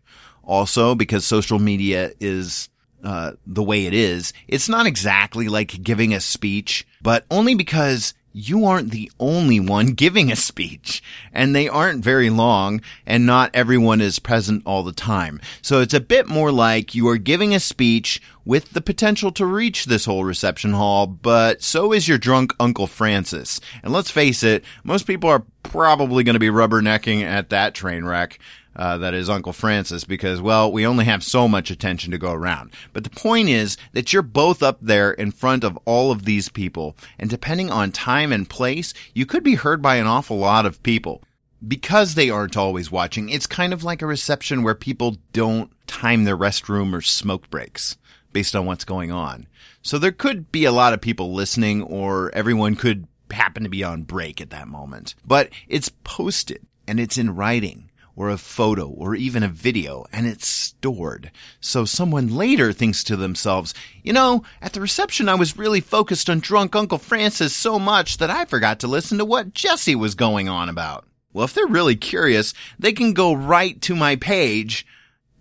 Also, 0.43 0.95
because 0.95 1.25
social 1.25 1.59
media 1.59 2.11
is 2.19 2.69
uh, 3.03 3.33
the 3.45 3.63
way 3.63 3.85
it 3.85 3.93
is, 3.93 4.33
it's 4.47 4.69
not 4.69 4.85
exactly 4.85 5.47
like 5.47 5.83
giving 5.83 6.13
a 6.13 6.19
speech, 6.19 6.85
but 7.01 7.25
only 7.31 7.55
because 7.55 8.13
you 8.33 8.65
aren't 8.65 8.91
the 8.91 9.11
only 9.19 9.59
one 9.59 9.87
giving 9.87 10.31
a 10.31 10.35
speech 10.35 11.03
and 11.33 11.55
they 11.55 11.67
aren't 11.67 12.03
very 12.03 12.29
long 12.29 12.81
and 13.05 13.25
not 13.25 13.51
everyone 13.53 14.01
is 14.01 14.19
present 14.19 14.63
all 14.65 14.83
the 14.83 14.91
time. 14.91 15.39
So 15.61 15.81
it's 15.81 15.93
a 15.93 15.99
bit 15.99 16.27
more 16.27 16.51
like 16.51 16.95
you 16.95 17.07
are 17.09 17.17
giving 17.17 17.53
a 17.53 17.59
speech 17.59 18.21
with 18.45 18.71
the 18.71 18.81
potential 18.81 19.31
to 19.33 19.45
reach 19.45 19.85
this 19.85 20.05
whole 20.05 20.23
reception 20.23 20.73
hall, 20.73 21.05
but 21.05 21.61
so 21.61 21.93
is 21.93 22.07
your 22.07 22.17
drunk 22.17 22.53
Uncle 22.59 22.87
Francis. 22.87 23.59
And 23.83 23.93
let's 23.93 24.09
face 24.09 24.43
it, 24.43 24.63
most 24.83 25.05
people 25.05 25.29
are 25.29 25.43
probably 25.63 26.23
going 26.23 26.33
to 26.33 26.39
be 26.39 26.47
rubbernecking 26.47 27.21
at 27.21 27.49
that 27.49 27.75
train 27.75 28.03
wreck 28.03 28.39
uh, 28.75 28.97
that 28.99 29.13
is 29.13 29.29
Uncle 29.29 29.53
Francis 29.53 30.03
because, 30.03 30.41
well, 30.41 30.71
we 30.71 30.85
only 30.85 31.05
have 31.05 31.23
so 31.23 31.47
much 31.47 31.71
attention 31.71 32.11
to 32.11 32.17
go 32.17 32.31
around. 32.31 32.71
But 32.93 33.03
the 33.03 33.09
point 33.09 33.49
is 33.49 33.77
that 33.93 34.13
you're 34.13 34.21
both 34.21 34.63
up 34.63 34.77
there 34.81 35.11
in 35.11 35.31
front 35.31 35.63
of 35.63 35.77
all 35.85 36.11
of 36.11 36.25
these 36.25 36.49
people, 36.49 36.95
and 37.19 37.29
depending 37.29 37.69
on 37.69 37.91
time 37.91 38.31
and 38.31 38.49
place, 38.49 38.93
you 39.13 39.25
could 39.25 39.43
be 39.43 39.55
heard 39.55 39.81
by 39.81 39.95
an 39.95 40.07
awful 40.07 40.37
lot 40.37 40.65
of 40.65 40.81
people. 40.83 41.21
Because 41.67 42.15
they 42.15 42.31
aren't 42.31 42.57
always 42.57 42.91
watching, 42.91 43.29
it's 43.29 43.45
kind 43.45 43.71
of 43.71 43.83
like 43.83 44.01
a 44.01 44.07
reception 44.07 44.63
where 44.63 44.73
people 44.73 45.17
don't 45.31 45.69
time 45.85 46.23
their 46.23 46.37
restroom 46.37 46.91
or 46.91 47.01
smoke 47.01 47.51
breaks 47.51 47.97
based 48.33 48.55
on 48.55 48.65
what's 48.65 48.83
going 48.83 49.11
on. 49.11 49.45
So 49.83 49.99
there 49.99 50.11
could 50.11 50.51
be 50.51 50.65
a 50.65 50.71
lot 50.71 50.93
of 50.93 51.01
people 51.01 51.33
listening 51.33 51.83
or 51.83 52.33
everyone 52.33 52.75
could 52.75 53.07
happen 53.29 53.61
to 53.61 53.69
be 53.69 53.83
on 53.83 54.03
break 54.03 54.41
at 54.41 54.49
that 54.49 54.67
moment. 54.67 55.13
But 55.23 55.49
it's 55.67 55.91
posted 56.03 56.65
and 56.87 56.99
it's 56.99 57.19
in 57.19 57.35
writing 57.35 57.90
or 58.15 58.29
a 58.29 58.37
photo 58.37 58.87
or 58.87 59.15
even 59.15 59.43
a 59.43 59.47
video 59.47 60.05
and 60.11 60.27
it's 60.27 60.47
stored. 60.47 61.31
So 61.59 61.85
someone 61.85 62.35
later 62.35 62.73
thinks 62.73 63.03
to 63.05 63.15
themselves, 63.15 63.73
you 64.03 64.13
know, 64.13 64.43
at 64.61 64.73
the 64.73 64.81
reception 64.81 65.29
I 65.29 65.35
was 65.35 65.57
really 65.57 65.81
focused 65.81 66.29
on 66.29 66.39
drunk 66.39 66.75
Uncle 66.75 66.97
Francis 66.97 67.55
so 67.55 67.79
much 67.79 68.17
that 68.17 68.29
I 68.29 68.45
forgot 68.45 68.79
to 68.79 68.87
listen 68.87 69.17
to 69.17 69.25
what 69.25 69.53
Jesse 69.53 69.95
was 69.95 70.15
going 70.15 70.49
on 70.49 70.69
about. 70.69 71.05
Well, 71.33 71.45
if 71.45 71.53
they're 71.53 71.67
really 71.67 71.95
curious, 71.95 72.53
they 72.77 72.91
can 72.91 73.13
go 73.13 73.33
right 73.33 73.81
to 73.83 73.95
my 73.95 74.15
page 74.15 74.85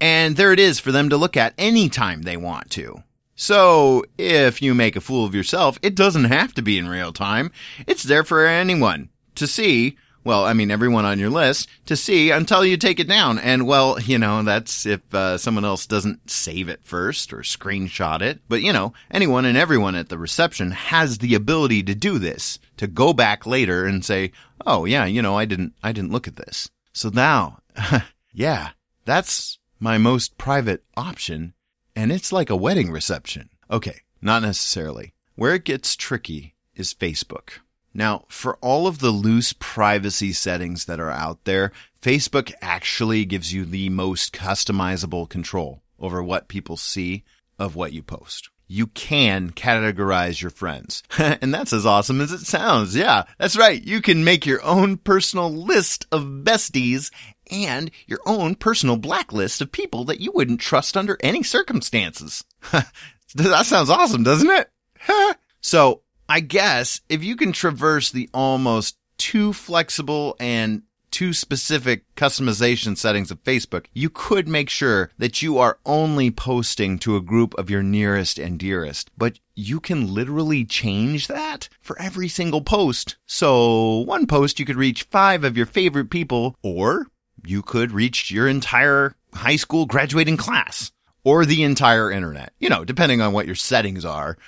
and 0.01 0.37
there 0.37 0.53
it 0.53 0.61
is 0.61 0.81
for 0.81 0.93
them 0.93 1.11
to 1.11 1.17
look 1.17 1.37
at 1.37 1.55
anytime 1.59 2.23
they 2.23 2.37
want 2.37 2.71
to. 2.71 3.03
So, 3.35 4.05
if 4.19 4.61
you 4.61 4.75
make 4.75 4.97
a 4.97 5.01
fool 5.01 5.25
of 5.25 5.35
yourself, 5.35 5.79
it 5.81 5.95
doesn't 5.95 6.25
have 6.25 6.53
to 6.55 6.63
be 6.63 6.77
in 6.77 6.89
real 6.89 7.11
time. 7.11 7.53
It's 7.87 8.03
there 8.03 8.23
for 8.23 8.45
anyone 8.45 9.09
to 9.35 9.47
see 9.47 9.97
well, 10.23 10.45
I 10.45 10.53
mean, 10.53 10.71
everyone 10.71 11.05
on 11.05 11.19
your 11.19 11.31
list 11.31 11.69
to 11.87 11.97
see 11.97 12.31
until 12.31 12.65
you 12.65 12.77
take 12.77 13.01
it 13.01 13.09
down. 13.09 13.39
And 13.39 13.67
well, 13.67 13.99
you 14.01 14.19
know, 14.19 14.43
that's 14.43 14.85
if 14.85 15.15
uh, 15.15 15.39
someone 15.39 15.65
else 15.65 15.87
doesn't 15.87 16.31
save 16.31 16.69
it 16.69 16.85
first 16.85 17.33
or 17.33 17.39
screenshot 17.39 18.21
it. 18.21 18.41
But 18.49 18.63
you 18.63 18.73
know, 18.73 18.93
anyone 19.11 19.45
and 19.45 19.57
everyone 19.57 19.95
at 19.95 20.09
the 20.09 20.19
reception 20.19 20.73
has 20.73 21.19
the 21.19 21.35
ability 21.35 21.83
to 21.85 21.95
do 21.95 22.19
this, 22.19 22.59
to 22.77 22.87
go 22.87 23.13
back 23.13 23.47
later 23.47 23.87
and 23.87 24.05
say, 24.05 24.33
"Oh 24.67 24.85
yeah, 24.85 25.07
you 25.07 25.23
know, 25.23 25.39
I 25.39 25.47
didn't, 25.47 25.75
I 25.83 25.93
didn't 25.93 26.13
look 26.13 26.29
at 26.29 26.37
this." 26.37 26.71
So 26.93 27.09
now, 27.09 27.61
yeah, 28.33 28.71
that's 29.05 29.59
my 29.79 29.97
most 29.97 30.37
private 30.37 30.85
option, 30.97 31.55
and 31.97 32.13
it's 32.13 32.33
like 32.33 32.51
a 32.51 32.57
wedding 32.57 32.91
reception. 32.91 33.49
Okay, 33.71 34.01
not 34.21 34.43
necessarily. 34.43 35.15
Where 35.35 35.55
it 35.55 35.65
gets 35.65 35.97
tricky 35.97 36.55
is 36.75 36.93
Facebook. 36.93 37.61
Now, 37.93 38.25
for 38.29 38.57
all 38.57 38.87
of 38.87 39.01
the 39.01 39.11
loose 39.11 39.53
privacy 39.53 40.33
settings 40.33 40.85
that 40.85 41.01
are 41.01 41.11
out 41.11 41.45
there, 41.45 41.73
Facebook 42.01 42.53
actually 42.63 43.25
gives 43.25 43.53
you 43.53 43.65
the 43.65 43.89
most 43.89 44.33
customizable 44.33 45.29
control 45.29 45.83
over 45.99 46.23
what 46.23 46.49
people 46.49 46.77
see 46.77 47.25
of 47.59 47.75
what 47.75 47.93
you 47.93 48.03
post. 48.03 48.49
You 48.69 48.87
can 48.87 49.51
categorize 49.51 50.41
your 50.41 50.51
friends. 50.51 51.03
and 51.19 51.53
that's 51.53 51.73
as 51.73 51.85
awesome 51.85 52.21
as 52.21 52.31
it 52.31 52.47
sounds. 52.47 52.95
Yeah, 52.95 53.25
that's 53.39 53.57
right. 53.57 53.83
You 53.83 54.01
can 54.01 54.23
make 54.23 54.47
your 54.47 54.63
own 54.63 54.97
personal 54.97 55.53
list 55.53 56.07
of 56.13 56.23
besties 56.23 57.11
and 57.51 57.91
your 58.07 58.21
own 58.25 58.55
personal 58.55 58.97
blacklist 58.97 59.61
of 59.61 59.73
people 59.73 60.05
that 60.05 60.21
you 60.21 60.31
wouldn't 60.33 60.61
trust 60.61 60.97
under 60.97 61.19
any 61.21 61.43
circumstances. 61.43 62.45
that 63.35 63.67
sounds 63.67 63.91
awesome, 63.91 64.23
doesn't 64.23 64.51
it? 64.51 64.71
so 65.61 66.03
I 66.31 66.39
guess 66.39 67.01
if 67.09 67.25
you 67.25 67.35
can 67.35 67.51
traverse 67.51 68.13
the 68.13 68.31
almost 68.33 68.97
too 69.19 69.53
flexible 69.53 70.37
and 70.39 70.83
too 71.11 71.33
specific 71.33 72.05
customization 72.15 72.97
settings 72.97 73.33
of 73.33 73.43
Facebook, 73.43 73.87
you 73.95 74.11
could 74.11 74.47
make 74.47 74.71
sure 74.71 75.11
that 75.19 75.43
you 75.43 75.59
are 75.59 75.81
only 75.85 76.31
posting 76.31 77.01
to 77.01 77.17
a 77.17 77.21
group 77.21 77.53
of 77.55 77.69
your 77.69 77.83
nearest 77.83 78.39
and 78.39 78.61
dearest. 78.61 79.11
But 79.19 79.41
you 79.57 79.81
can 79.81 80.15
literally 80.15 80.65
change 80.65 81.27
that 81.27 81.69
for 81.81 82.01
every 82.01 82.29
single 82.29 82.63
post. 82.63 83.17
So 83.27 83.99
one 83.99 84.29
post 84.29 84.61
you 84.61 84.65
could 84.65 84.77
reach 84.77 85.09
five 85.11 85.43
of 85.43 85.57
your 85.57 85.67
favorite 85.67 86.11
people, 86.11 86.55
or 86.63 87.09
you 87.45 87.61
could 87.61 87.91
reach 87.91 88.31
your 88.31 88.47
entire 88.47 89.17
high 89.35 89.57
school 89.57 89.85
graduating 89.85 90.37
class, 90.37 90.93
or 91.25 91.45
the 91.45 91.65
entire 91.65 92.09
internet. 92.09 92.53
You 92.61 92.69
know, 92.69 92.85
depending 92.85 93.21
on 93.21 93.33
what 93.33 93.47
your 93.47 93.57
settings 93.57 94.05
are 94.05 94.39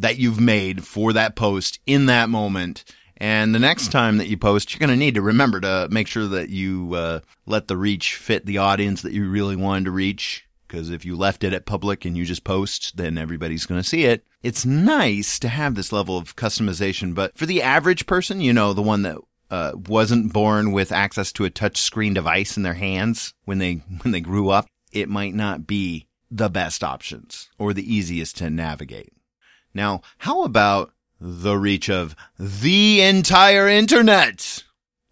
that 0.00 0.18
you've 0.18 0.40
made 0.40 0.84
for 0.84 1.12
that 1.12 1.36
post 1.36 1.80
in 1.86 2.06
that 2.06 2.28
moment. 2.28 2.84
And 3.16 3.52
the 3.52 3.58
next 3.58 3.90
time 3.90 4.18
that 4.18 4.28
you 4.28 4.36
post, 4.36 4.72
you're 4.72 4.78
going 4.78 4.96
to 4.96 5.04
need 5.04 5.14
to 5.14 5.22
remember 5.22 5.60
to 5.60 5.88
make 5.90 6.06
sure 6.06 6.26
that 6.28 6.50
you 6.50 6.94
uh, 6.94 7.20
let 7.46 7.66
the 7.66 7.76
reach 7.76 8.14
fit 8.14 8.46
the 8.46 8.58
audience 8.58 9.02
that 9.02 9.12
you 9.12 9.28
really 9.28 9.56
wanted 9.56 9.86
to 9.86 9.90
reach. 9.90 10.46
Because 10.66 10.90
if 10.90 11.04
you 11.04 11.16
left 11.16 11.42
it 11.42 11.52
at 11.52 11.66
public 11.66 12.04
and 12.04 12.16
you 12.16 12.24
just 12.24 12.44
post, 12.44 12.96
then 12.96 13.18
everybody's 13.18 13.66
going 13.66 13.80
to 13.80 13.88
see 13.88 14.04
it. 14.04 14.24
It's 14.42 14.64
nice 14.64 15.38
to 15.40 15.48
have 15.48 15.74
this 15.74 15.92
level 15.92 16.16
of 16.16 16.36
customization, 16.36 17.14
but 17.14 17.36
for 17.36 17.46
the 17.46 17.62
average 17.62 18.06
person, 18.06 18.40
you 18.40 18.52
know, 18.52 18.72
the 18.72 18.82
one 18.82 19.02
that 19.02 19.16
uh, 19.50 19.72
wasn't 19.88 20.32
born 20.32 20.72
with 20.72 20.92
access 20.92 21.32
to 21.32 21.44
a 21.44 21.50
touch 21.50 21.78
screen 21.78 22.12
device 22.14 22.56
in 22.56 22.62
their 22.62 22.74
hands 22.74 23.32
when 23.46 23.58
they 23.58 23.74
when 24.02 24.12
they 24.12 24.20
grew 24.20 24.50
up, 24.50 24.66
it 24.92 25.08
might 25.08 25.34
not 25.34 25.66
be 25.66 26.06
the 26.30 26.50
best 26.50 26.84
options 26.84 27.48
or 27.58 27.72
the 27.72 27.94
easiest 27.94 28.36
to 28.36 28.50
navigate. 28.50 29.12
Now, 29.78 30.00
how 30.18 30.42
about 30.42 30.90
the 31.20 31.56
reach 31.56 31.88
of 31.88 32.16
the 32.36 33.00
entire 33.00 33.68
internet? 33.68 34.64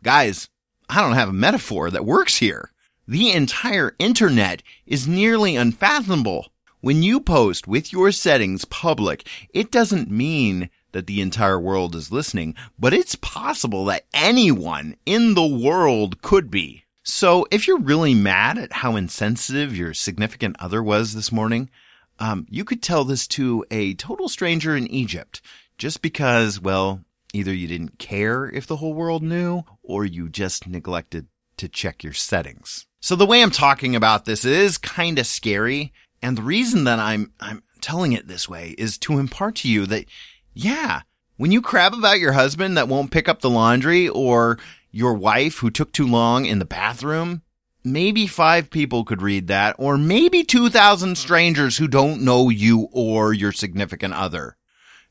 Guys, 0.03 0.49
I 0.89 1.01
don't 1.03 1.13
have 1.13 1.29
a 1.29 1.33
metaphor 1.33 1.89
that 1.93 2.05
works 2.05 2.39
here. 2.39 2.73
The 3.07 3.31
entire 3.31 3.95
internet 4.01 4.65
is 4.85 5.07
nearly 5.07 5.55
unfathomable. 5.55 6.49
When 6.81 7.05
you 7.05 7.21
post 7.21 7.69
with 7.69 7.93
your 7.93 8.11
settings 8.11 8.65
public, 8.65 9.29
it 9.55 9.71
doesn't 9.71 10.11
mean 10.11 10.69
that 10.91 11.07
the 11.07 11.21
entire 11.21 11.61
world 11.61 11.95
is 11.95 12.11
listening, 12.11 12.57
but 12.77 12.93
it's 12.93 13.15
possible 13.15 13.85
that 13.85 14.07
anyone 14.13 14.97
in 15.07 15.35
the 15.35 15.47
world 15.47 16.23
could 16.23 16.51
be. 16.51 16.83
So 17.05 17.47
if 17.53 17.69
you're 17.69 17.79
really 17.79 18.15
mad 18.15 18.59
at 18.59 18.73
how 18.73 18.97
insensitive 18.97 19.77
your 19.77 19.95
significant 19.95 20.57
other 20.59 20.83
was 20.83 21.15
this 21.15 21.31
morning, 21.31 21.71
um, 22.19 22.47
you 22.51 22.65
could 22.65 22.83
tell 22.83 23.05
this 23.05 23.27
to 23.29 23.65
a 23.71 23.95
total 23.95 24.29
stranger 24.29 24.77
in 24.77 24.87
Egypt 24.87 25.41
just 25.79 26.03
because, 26.03 26.61
well, 26.61 27.05
either 27.33 27.53
you 27.53 27.67
didn't 27.67 27.99
care 27.99 28.47
if 28.47 28.67
the 28.67 28.77
whole 28.77 28.95
world 28.95 29.23
knew 29.23 29.63
or 29.83 30.05
you 30.05 30.29
just 30.29 30.67
neglected 30.67 31.27
to 31.59 31.69
check 31.69 32.03
your 32.03 32.13
settings. 32.13 32.87
So 33.01 33.17
the 33.17 33.27
way 33.27 33.43
I'm 33.43 33.51
talking 33.51 33.95
about 33.95 34.25
this 34.25 34.45
is 34.45 34.79
kind 34.79 35.19
of 35.19 35.27
scary. 35.27 35.93
And 36.23 36.37
the 36.37 36.43
reason 36.43 36.85
that 36.85 36.99
I'm, 36.99 37.33
I'm 37.41 37.63
telling 37.81 38.13
it 38.13 38.27
this 38.27 38.49
way 38.49 38.75
is 38.79 38.99
to 38.99 39.19
impart 39.19 39.57
to 39.57 39.69
you 39.69 39.87
that, 39.87 40.07
yeah, 40.55 41.03
when 41.37 41.53
you 41.53 41.61
crab 41.61 41.93
about 41.93 42.19
your 42.19 42.33
husband 42.33 42.77
that 42.77 42.89
won't 42.89 43.11
pick 43.11 43.29
up 43.29 43.41
the 43.41 43.51
laundry 43.51 44.09
or 44.09 44.59
your 44.91 45.15
wife 45.15 45.59
who 45.59 45.71
took 45.71 45.93
too 45.93 46.07
long 46.07 46.47
in 46.47 46.59
the 46.59 46.65
bathroom, 46.65 47.43
maybe 47.87 48.27
five 48.27 48.69
people 48.69 49.05
could 49.05 49.23
read 49.23 49.47
that, 49.47 49.77
or 49.79 49.97
maybe 49.97 50.43
2,000 50.43 51.17
strangers 51.17 51.77
who 51.77 51.87
don't 51.87 52.21
know 52.21 52.51
you 52.51 52.89
or 52.93 53.33
your 53.33 53.53
significant 53.53 54.13
other. 54.13 54.57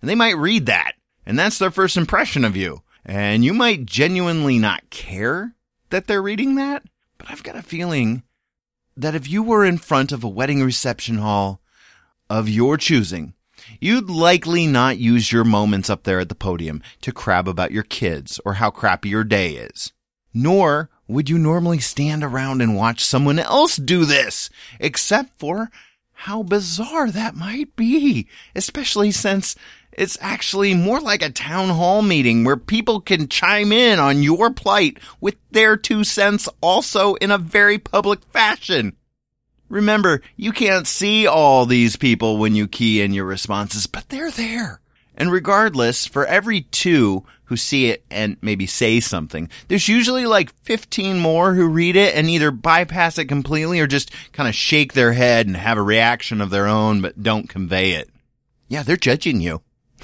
And 0.01 0.09
they 0.09 0.15
might 0.15 0.37
read 0.37 0.65
that, 0.65 0.93
and 1.25 1.39
that's 1.39 1.57
their 1.57 1.71
first 1.71 1.97
impression 1.97 2.43
of 2.43 2.55
you. 2.55 2.83
And 3.05 3.45
you 3.45 3.53
might 3.53 3.85
genuinely 3.85 4.59
not 4.59 4.89
care 4.89 5.55
that 5.89 6.07
they're 6.07 6.21
reading 6.21 6.55
that, 6.55 6.83
but 7.17 7.31
I've 7.31 7.43
got 7.43 7.55
a 7.55 7.63
feeling 7.63 8.23
that 8.97 9.15
if 9.15 9.29
you 9.29 9.41
were 9.41 9.63
in 9.63 9.77
front 9.77 10.11
of 10.11 10.23
a 10.23 10.29
wedding 10.29 10.63
reception 10.63 11.17
hall 11.17 11.61
of 12.29 12.49
your 12.49 12.77
choosing, 12.77 13.33
you'd 13.79 14.09
likely 14.09 14.67
not 14.67 14.97
use 14.97 15.31
your 15.31 15.43
moments 15.43 15.89
up 15.89 16.03
there 16.03 16.19
at 16.19 16.29
the 16.29 16.35
podium 16.35 16.81
to 17.01 17.11
crab 17.11 17.47
about 17.47 17.71
your 17.71 17.83
kids 17.83 18.39
or 18.43 18.55
how 18.55 18.69
crappy 18.69 19.09
your 19.09 19.23
day 19.23 19.51
is. 19.51 19.93
Nor 20.33 20.89
would 21.07 21.29
you 21.29 21.37
normally 21.37 21.79
stand 21.79 22.23
around 22.23 22.61
and 22.61 22.75
watch 22.75 23.03
someone 23.03 23.39
else 23.39 23.75
do 23.77 24.05
this, 24.05 24.49
except 24.79 25.37
for 25.39 25.69
how 26.13 26.43
bizarre 26.43 27.11
that 27.11 27.35
might 27.35 27.75
be, 27.75 28.27
especially 28.55 29.11
since 29.11 29.55
it's 29.91 30.17
actually 30.19 30.73
more 30.73 30.99
like 30.99 31.21
a 31.21 31.29
town 31.29 31.69
hall 31.69 32.01
meeting 32.01 32.43
where 32.43 32.57
people 32.57 32.99
can 32.99 33.27
chime 33.27 33.71
in 33.71 33.99
on 33.99 34.23
your 34.23 34.51
plight 34.51 34.97
with 35.21 35.35
their 35.51 35.77
two 35.77 36.03
cents 36.03 36.49
also 36.61 37.15
in 37.15 37.31
a 37.31 37.37
very 37.37 37.77
public 37.77 38.23
fashion. 38.25 38.95
Remember, 39.69 40.21
you 40.35 40.51
can't 40.51 40.85
see 40.85 41.25
all 41.25 41.65
these 41.65 41.95
people 41.95 42.37
when 42.37 42.55
you 42.55 42.67
key 42.67 43.01
in 43.01 43.13
your 43.13 43.25
responses, 43.25 43.87
but 43.87 44.09
they're 44.09 44.31
there. 44.31 44.79
And 45.17 45.31
regardless, 45.31 46.05
for 46.05 46.25
every 46.25 46.61
two 46.61 47.23
who 47.45 47.57
see 47.57 47.87
it 47.87 48.03
and 48.09 48.37
maybe 48.41 48.65
say 48.65 48.99
something, 48.99 49.49
there's 49.67 49.87
usually 49.87 50.25
like 50.25 50.53
15 50.63 51.19
more 51.19 51.53
who 51.53 51.67
read 51.67 51.95
it 51.95 52.15
and 52.15 52.29
either 52.29 52.51
bypass 52.51 53.17
it 53.17 53.25
completely 53.25 53.79
or 53.79 53.87
just 53.87 54.11
kind 54.33 54.49
of 54.49 54.55
shake 54.55 54.93
their 54.93 55.13
head 55.13 55.47
and 55.47 55.55
have 55.55 55.77
a 55.77 55.83
reaction 55.83 56.41
of 56.41 56.49
their 56.49 56.67
own, 56.67 57.01
but 57.01 57.23
don't 57.23 57.49
convey 57.49 57.91
it. 57.91 58.09
Yeah, 58.67 58.83
they're 58.83 58.97
judging 58.97 59.41
you. 59.41 59.61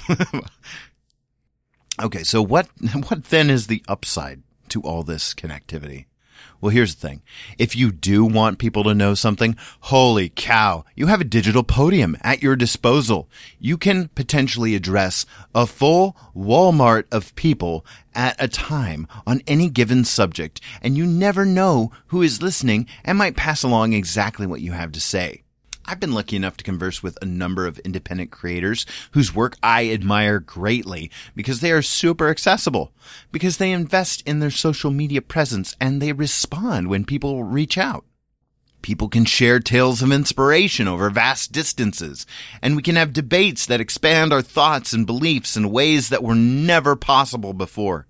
okay, 2.02 2.22
so 2.22 2.40
what, 2.42 2.68
what 3.08 3.24
then 3.24 3.50
is 3.50 3.66
the 3.66 3.84
upside 3.88 4.42
to 4.68 4.80
all 4.82 5.02
this 5.02 5.34
connectivity? 5.34 6.06
Well, 6.62 6.70
here's 6.70 6.94
the 6.94 7.08
thing. 7.08 7.22
If 7.58 7.74
you 7.74 7.90
do 7.90 8.24
want 8.24 8.60
people 8.60 8.84
to 8.84 8.94
know 8.94 9.14
something, 9.14 9.56
holy 9.80 10.28
cow, 10.28 10.84
you 10.94 11.08
have 11.08 11.20
a 11.20 11.24
digital 11.24 11.64
podium 11.64 12.16
at 12.22 12.40
your 12.40 12.54
disposal. 12.54 13.28
You 13.58 13.76
can 13.76 14.10
potentially 14.14 14.76
address 14.76 15.26
a 15.56 15.66
full 15.66 16.16
Walmart 16.36 17.06
of 17.10 17.34
people 17.34 17.84
at 18.14 18.36
a 18.38 18.46
time 18.46 19.08
on 19.26 19.42
any 19.48 19.68
given 19.68 20.04
subject, 20.04 20.60
and 20.80 20.96
you 20.96 21.04
never 21.04 21.44
know 21.44 21.90
who 22.06 22.22
is 22.22 22.42
listening 22.42 22.86
and 23.04 23.18
might 23.18 23.34
pass 23.34 23.64
along 23.64 23.92
exactly 23.92 24.46
what 24.46 24.60
you 24.60 24.70
have 24.70 24.92
to 24.92 25.00
say. 25.00 25.41
I've 25.92 26.00
been 26.00 26.14
lucky 26.14 26.36
enough 26.36 26.56
to 26.56 26.64
converse 26.64 27.02
with 27.02 27.18
a 27.20 27.26
number 27.26 27.66
of 27.66 27.78
independent 27.80 28.30
creators 28.30 28.86
whose 29.10 29.34
work 29.34 29.58
I 29.62 29.90
admire 29.90 30.38
greatly 30.38 31.10
because 31.36 31.60
they 31.60 31.70
are 31.70 31.82
super 31.82 32.30
accessible, 32.30 32.94
because 33.30 33.58
they 33.58 33.72
invest 33.72 34.26
in 34.26 34.38
their 34.38 34.50
social 34.50 34.90
media 34.90 35.20
presence 35.20 35.76
and 35.78 36.00
they 36.00 36.14
respond 36.14 36.88
when 36.88 37.04
people 37.04 37.44
reach 37.44 37.76
out. 37.76 38.06
People 38.80 39.10
can 39.10 39.26
share 39.26 39.60
tales 39.60 40.00
of 40.00 40.10
inspiration 40.10 40.88
over 40.88 41.10
vast 41.10 41.52
distances, 41.52 42.24
and 42.62 42.74
we 42.74 42.80
can 42.80 42.96
have 42.96 43.12
debates 43.12 43.66
that 43.66 43.78
expand 43.78 44.32
our 44.32 44.40
thoughts 44.40 44.94
and 44.94 45.06
beliefs 45.06 45.58
in 45.58 45.70
ways 45.70 46.08
that 46.08 46.22
were 46.22 46.34
never 46.34 46.96
possible 46.96 47.52
before. 47.52 48.06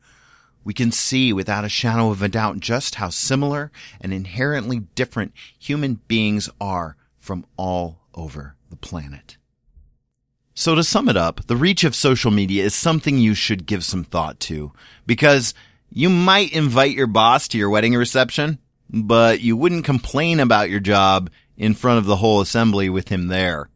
We 0.62 0.72
can 0.72 0.92
see 0.92 1.32
without 1.32 1.64
a 1.64 1.68
shadow 1.68 2.12
of 2.12 2.22
a 2.22 2.28
doubt 2.28 2.60
just 2.60 2.94
how 2.94 3.08
similar 3.08 3.72
and 4.00 4.14
inherently 4.14 4.84
different 4.94 5.32
human 5.58 5.94
beings 6.06 6.48
are 6.60 6.96
from 7.22 7.46
all 7.56 8.00
over 8.14 8.56
the 8.68 8.76
planet. 8.76 9.36
So 10.54 10.74
to 10.74 10.82
sum 10.82 11.08
it 11.08 11.16
up, 11.16 11.46
the 11.46 11.56
reach 11.56 11.84
of 11.84 11.94
social 11.94 12.32
media 12.32 12.64
is 12.64 12.74
something 12.74 13.16
you 13.16 13.34
should 13.34 13.64
give 13.64 13.84
some 13.84 14.04
thought 14.04 14.40
to 14.40 14.72
because 15.06 15.54
you 15.88 16.10
might 16.10 16.52
invite 16.52 16.96
your 16.96 17.06
boss 17.06 17.46
to 17.48 17.58
your 17.58 17.70
wedding 17.70 17.94
reception, 17.94 18.58
but 18.90 19.40
you 19.40 19.56
wouldn't 19.56 19.84
complain 19.84 20.40
about 20.40 20.68
your 20.68 20.80
job 20.80 21.30
in 21.56 21.74
front 21.74 21.98
of 21.98 22.06
the 22.06 22.16
whole 22.16 22.40
assembly 22.40 22.90
with 22.90 23.08
him 23.08 23.28
there 23.28 23.70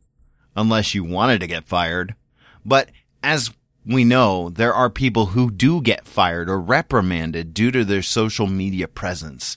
unless 0.56 0.94
you 0.94 1.04
wanted 1.04 1.40
to 1.40 1.46
get 1.46 1.64
fired. 1.64 2.16
But 2.64 2.90
as 3.22 3.52
we 3.86 4.04
know, 4.04 4.50
there 4.50 4.74
are 4.74 4.90
people 4.90 5.26
who 5.26 5.52
do 5.52 5.80
get 5.80 6.04
fired 6.06 6.50
or 6.50 6.60
reprimanded 6.60 7.54
due 7.54 7.70
to 7.70 7.84
their 7.84 8.02
social 8.02 8.48
media 8.48 8.88
presence. 8.88 9.56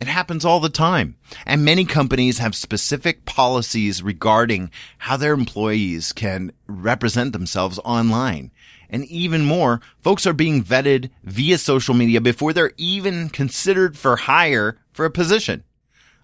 It 0.00 0.08
happens 0.08 0.44
all 0.44 0.60
the 0.60 0.68
time. 0.68 1.16
And 1.46 1.64
many 1.64 1.84
companies 1.84 2.38
have 2.38 2.54
specific 2.54 3.24
policies 3.24 4.02
regarding 4.02 4.70
how 4.98 5.16
their 5.16 5.34
employees 5.34 6.12
can 6.12 6.52
represent 6.66 7.32
themselves 7.32 7.78
online. 7.84 8.50
And 8.90 9.04
even 9.06 9.44
more, 9.44 9.80
folks 10.02 10.26
are 10.26 10.32
being 10.32 10.62
vetted 10.62 11.10
via 11.22 11.58
social 11.58 11.94
media 11.94 12.20
before 12.20 12.52
they're 12.52 12.72
even 12.76 13.28
considered 13.28 13.96
for 13.96 14.16
hire 14.16 14.78
for 14.92 15.04
a 15.04 15.10
position. 15.10 15.64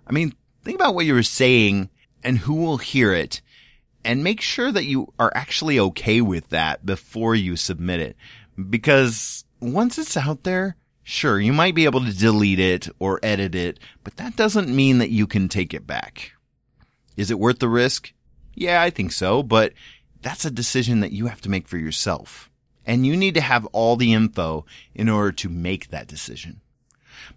I 0.06 0.12
mean, 0.12 0.34
think 0.62 0.76
about 0.76 0.94
what 0.94 1.06
you 1.06 1.14
were 1.14 1.22
saying 1.22 1.90
and 2.22 2.38
who 2.38 2.54
will 2.54 2.78
hear 2.78 3.12
it 3.12 3.40
and 4.04 4.24
make 4.24 4.40
sure 4.40 4.72
that 4.72 4.84
you 4.84 5.12
are 5.18 5.32
actually 5.34 5.78
okay 5.78 6.20
with 6.20 6.48
that 6.50 6.84
before 6.84 7.34
you 7.34 7.56
submit 7.56 8.00
it. 8.00 8.16
Because 8.68 9.44
once 9.60 9.98
it's 9.98 10.16
out 10.16 10.44
there, 10.44 10.76
Sure, 11.02 11.40
you 11.40 11.52
might 11.52 11.74
be 11.74 11.84
able 11.86 12.04
to 12.04 12.16
delete 12.16 12.60
it 12.60 12.88
or 12.98 13.20
edit 13.22 13.54
it, 13.54 13.78
but 14.04 14.16
that 14.16 14.36
doesn't 14.36 14.74
mean 14.74 14.98
that 14.98 15.10
you 15.10 15.26
can 15.26 15.48
take 15.48 15.74
it 15.74 15.86
back. 15.86 16.32
Is 17.16 17.30
it 17.30 17.38
worth 17.38 17.58
the 17.58 17.68
risk? 17.68 18.12
Yeah, 18.54 18.82
I 18.82 18.90
think 18.90 19.12
so, 19.12 19.42
but 19.42 19.72
that's 20.22 20.44
a 20.44 20.50
decision 20.50 21.00
that 21.00 21.12
you 21.12 21.26
have 21.26 21.40
to 21.42 21.50
make 21.50 21.66
for 21.66 21.78
yourself. 21.78 22.50
And 22.86 23.06
you 23.06 23.16
need 23.16 23.34
to 23.34 23.40
have 23.40 23.66
all 23.66 23.96
the 23.96 24.12
info 24.12 24.64
in 24.94 25.08
order 25.08 25.32
to 25.32 25.48
make 25.48 25.88
that 25.88 26.06
decision. 26.06 26.60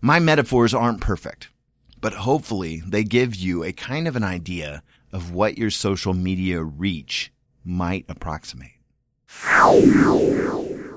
My 0.01 0.19
metaphors 0.19 0.73
aren't 0.73 1.01
perfect, 1.01 1.49
but 2.01 2.13
hopefully 2.13 2.81
they 2.85 3.03
give 3.03 3.35
you 3.35 3.63
a 3.63 3.71
kind 3.71 4.07
of 4.07 4.15
an 4.15 4.23
idea 4.23 4.83
of 5.11 5.31
what 5.31 5.57
your 5.57 5.69
social 5.69 6.13
media 6.13 6.63
reach 6.63 7.31
might 7.63 8.05
approximate. 8.09 8.71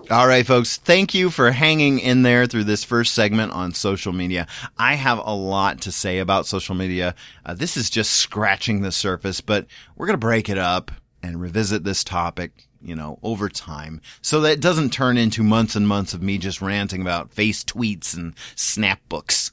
All 0.09 0.29
right, 0.29 0.47
folks. 0.47 0.77
Thank 0.77 1.15
you 1.15 1.31
for 1.31 1.51
hanging 1.51 1.99
in 1.99 2.23
there 2.23 2.47
through 2.47 2.65
this 2.65 2.85
first 2.85 3.13
segment 3.13 3.51
on 3.51 3.75
social 3.75 4.13
media. 4.13 4.47
I 4.79 4.95
have 4.95 5.19
a 5.19 5.35
lot 5.35 5.81
to 5.81 5.91
say 5.91 6.21
about 6.21 6.47
social 6.47 6.77
media. 6.77 7.17
Uh, 7.45 7.55
this 7.55 7.77
is 7.77 7.91
just 7.91 8.13
scratching 8.13 8.83
the 8.83 8.93
surface, 8.93 9.41
but 9.41 9.67
we're 9.97 10.07
going 10.07 10.15
to 10.15 10.19
break 10.19 10.49
it 10.49 10.59
up 10.59 10.93
and 11.25 11.41
revisit 11.41 11.83
this 11.83 12.05
topic 12.05 12.69
you 12.81 12.95
know, 12.95 13.19
over 13.25 13.49
time 13.49 14.01
so 14.23 14.41
that 14.43 14.53
it 14.53 14.61
doesn't 14.61 14.93
turn 14.93 15.17
into 15.17 15.43
months 15.43 15.75
and 15.75 15.89
months 15.89 16.15
of 16.15 16.23
me 16.23 16.39
just 16.39 16.63
ranting 16.63 17.01
about 17.01 17.33
face 17.33 17.65
tweets 17.65 18.17
and 18.17 18.37
snapbooks. 18.55 19.51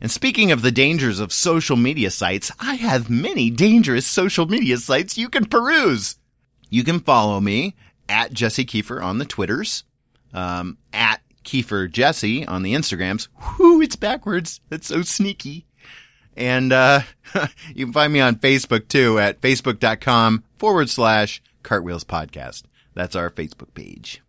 And 0.00 0.10
speaking 0.10 0.52
of 0.52 0.62
the 0.62 0.72
dangers 0.72 1.20
of 1.20 1.34
social 1.34 1.76
media 1.76 2.10
sites, 2.10 2.50
I 2.58 2.76
have 2.76 3.10
many 3.10 3.50
dangerous 3.50 4.06
social 4.06 4.46
media 4.46 4.78
sites 4.78 5.18
you 5.18 5.28
can 5.28 5.44
peruse. 5.44 6.16
You 6.70 6.82
can 6.82 7.00
follow 7.00 7.40
me 7.40 7.74
at 8.08 8.32
Jesse 8.32 8.64
Kiefer 8.64 9.02
on 9.02 9.18
the 9.18 9.24
Twitters, 9.24 9.84
um, 10.32 10.78
at 10.92 11.20
Kiefer 11.44 11.90
Jesse 11.90 12.46
on 12.46 12.62
the 12.62 12.74
Instagrams. 12.74 13.28
Whoo, 13.58 13.80
it's 13.80 13.96
backwards. 13.96 14.60
That's 14.68 14.88
so 14.88 15.02
sneaky. 15.02 15.66
And, 16.36 16.72
uh, 16.72 17.00
you 17.74 17.86
can 17.86 17.92
find 17.92 18.12
me 18.12 18.20
on 18.20 18.36
Facebook 18.36 18.88
too 18.88 19.18
at 19.18 19.40
facebook.com 19.40 20.44
forward 20.56 20.90
slash 20.90 21.42
cartwheels 21.62 22.04
podcast. 22.04 22.64
That's 22.94 23.16
our 23.16 23.30
Facebook 23.30 23.74
page. 23.74 24.22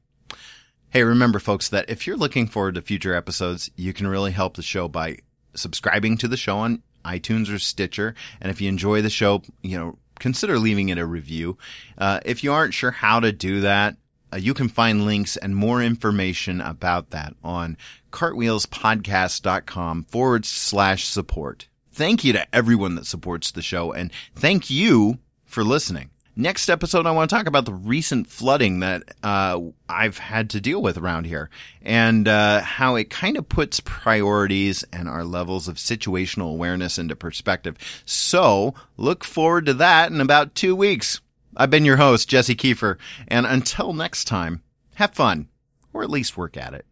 Hey, 0.90 1.04
remember 1.04 1.40
folks 1.40 1.70
that 1.70 1.90
if 1.90 2.08
you're 2.08 2.18
looking 2.18 2.48
forward 2.48 2.76
to 2.76 2.82
future 2.82 3.14
episodes, 3.14 3.70
you 3.76 3.94
can 3.94 4.08
really 4.08 4.32
help 4.32 4.56
the 4.56 4.62
show 4.62 4.88
by 4.88 5.18
subscribing 5.54 6.18
to 6.18 6.28
the 6.28 6.38
show 6.38 6.58
on 6.60 6.82
iTunes 7.04 7.54
or 7.54 7.60
Stitcher. 7.60 8.16
And 8.40 8.50
if 8.50 8.62
you 8.62 8.70
enjoy 8.70 9.02
the 9.02 9.10
show, 9.10 9.42
you 9.62 9.78
know, 9.78 9.98
consider 10.20 10.60
leaving 10.60 10.90
it 10.90 10.98
a 10.98 11.06
review. 11.06 11.58
Uh, 11.98 12.20
if 12.26 12.44
you 12.44 12.54
aren't 12.54 12.74
sure 12.74 12.92
how 12.92 13.20
to 13.20 13.32
do 13.32 13.62
that, 13.62 13.98
uh, 14.34 14.38
you 14.38 14.54
can 14.54 14.68
find 14.68 15.06
links 15.06 15.38
and 15.38 15.56
more 15.56 15.82
information 15.82 16.60
about 16.62 17.12
that 17.12 17.34
on 17.44 17.78
cartwheelspodcast.com 18.12 20.04
forward 20.04 20.46
slash 20.46 21.08
support. 21.08 21.68
Thank 21.92 22.24
you 22.24 22.34
to 22.34 22.56
everyone 22.56 22.96
that 22.96 23.06
supports 23.06 23.52
the 23.52 23.62
show 23.62 23.92
and 23.92 24.12
thank 24.36 24.70
you 24.70 25.20
for 25.46 25.64
listening. 25.64 26.10
Next 26.40 26.70
episode, 26.70 27.08
I 27.08 27.12
want 27.14 27.32
to 27.32 27.36
talk 27.36 27.48
about 27.48 27.66
the 27.66 27.74
recent 27.74 28.28
flooding 28.28 28.82
that 28.82 29.02
uh, 29.24 29.60
I've 29.90 30.20
had 30.20 30.52
to 30.52 30.62
deal 30.62 30.80
with 30.84 30.96
around 30.96 31.26
here 31.26 31.50
and 31.82 32.28
uh, 32.28 32.62
how 32.62 32.94
it 32.94 33.10
kind 33.10 33.38
of 33.38 33.50
puts 33.50 33.80
priorities 33.80 34.86
and 34.94 35.10
our 35.10 35.24
levels 35.24 35.68
of 35.68 35.78
situational 35.78 36.52
awareness 36.52 37.00
into 37.00 37.16
perspective. 37.16 37.76
So 38.06 38.76
look 38.98 39.24
forward 39.24 39.66
to 39.66 39.74
that 39.76 40.12
in 40.12 40.22
about 40.22 40.54
two 40.54 40.76
weeks. 40.76 41.22
I've 41.56 41.72
been 41.72 41.86
your 41.86 41.98
host, 41.98 42.30
Jesse 42.30 42.56
Kiefer, 42.56 43.00
and 43.28 43.48
until 43.48 43.94
next 43.94 44.26
time, 44.26 44.62
have 44.94 45.16
fun, 45.16 45.48
or 45.92 46.04
at 46.04 46.12
least 46.12 46.38
work 46.38 46.56
at 46.56 46.76
it. 46.76 46.86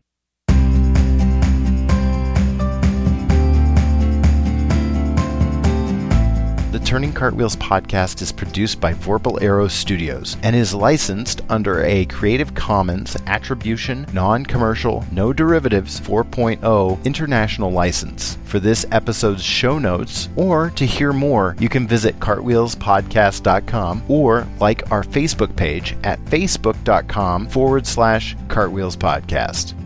Turning 6.86 7.12
Cartwheels 7.12 7.56
podcast 7.56 8.22
is 8.22 8.32
produced 8.32 8.80
by 8.80 8.94
Vorpal 8.94 9.42
Arrow 9.42 9.68
Studios 9.68 10.38
and 10.44 10.56
is 10.56 10.72
licensed 10.72 11.42
under 11.50 11.84
a 11.84 12.06
Creative 12.06 12.54
Commons 12.54 13.18
Attribution, 13.26 14.06
Non 14.14 14.46
Commercial, 14.46 15.04
No 15.12 15.34
Derivatives 15.34 16.00
4.0 16.00 17.04
international 17.04 17.72
license. 17.72 18.38
For 18.44 18.60
this 18.60 18.86
episode's 18.92 19.44
show 19.44 19.80
notes, 19.80 20.30
or 20.36 20.70
to 20.76 20.86
hear 20.86 21.12
more, 21.12 21.56
you 21.60 21.70
can 21.70 21.88
visit 21.88 22.20
cartwheelspodcast.com 22.20 24.04
or 24.08 24.48
like 24.60 24.92
our 24.92 25.04
Facebook 25.04 25.56
page 25.56 25.98
at 26.04 26.24
facebook.com 26.26 27.48
forward 27.48 27.88
slash 27.88 28.36
cartwheelspodcast. 28.48 29.85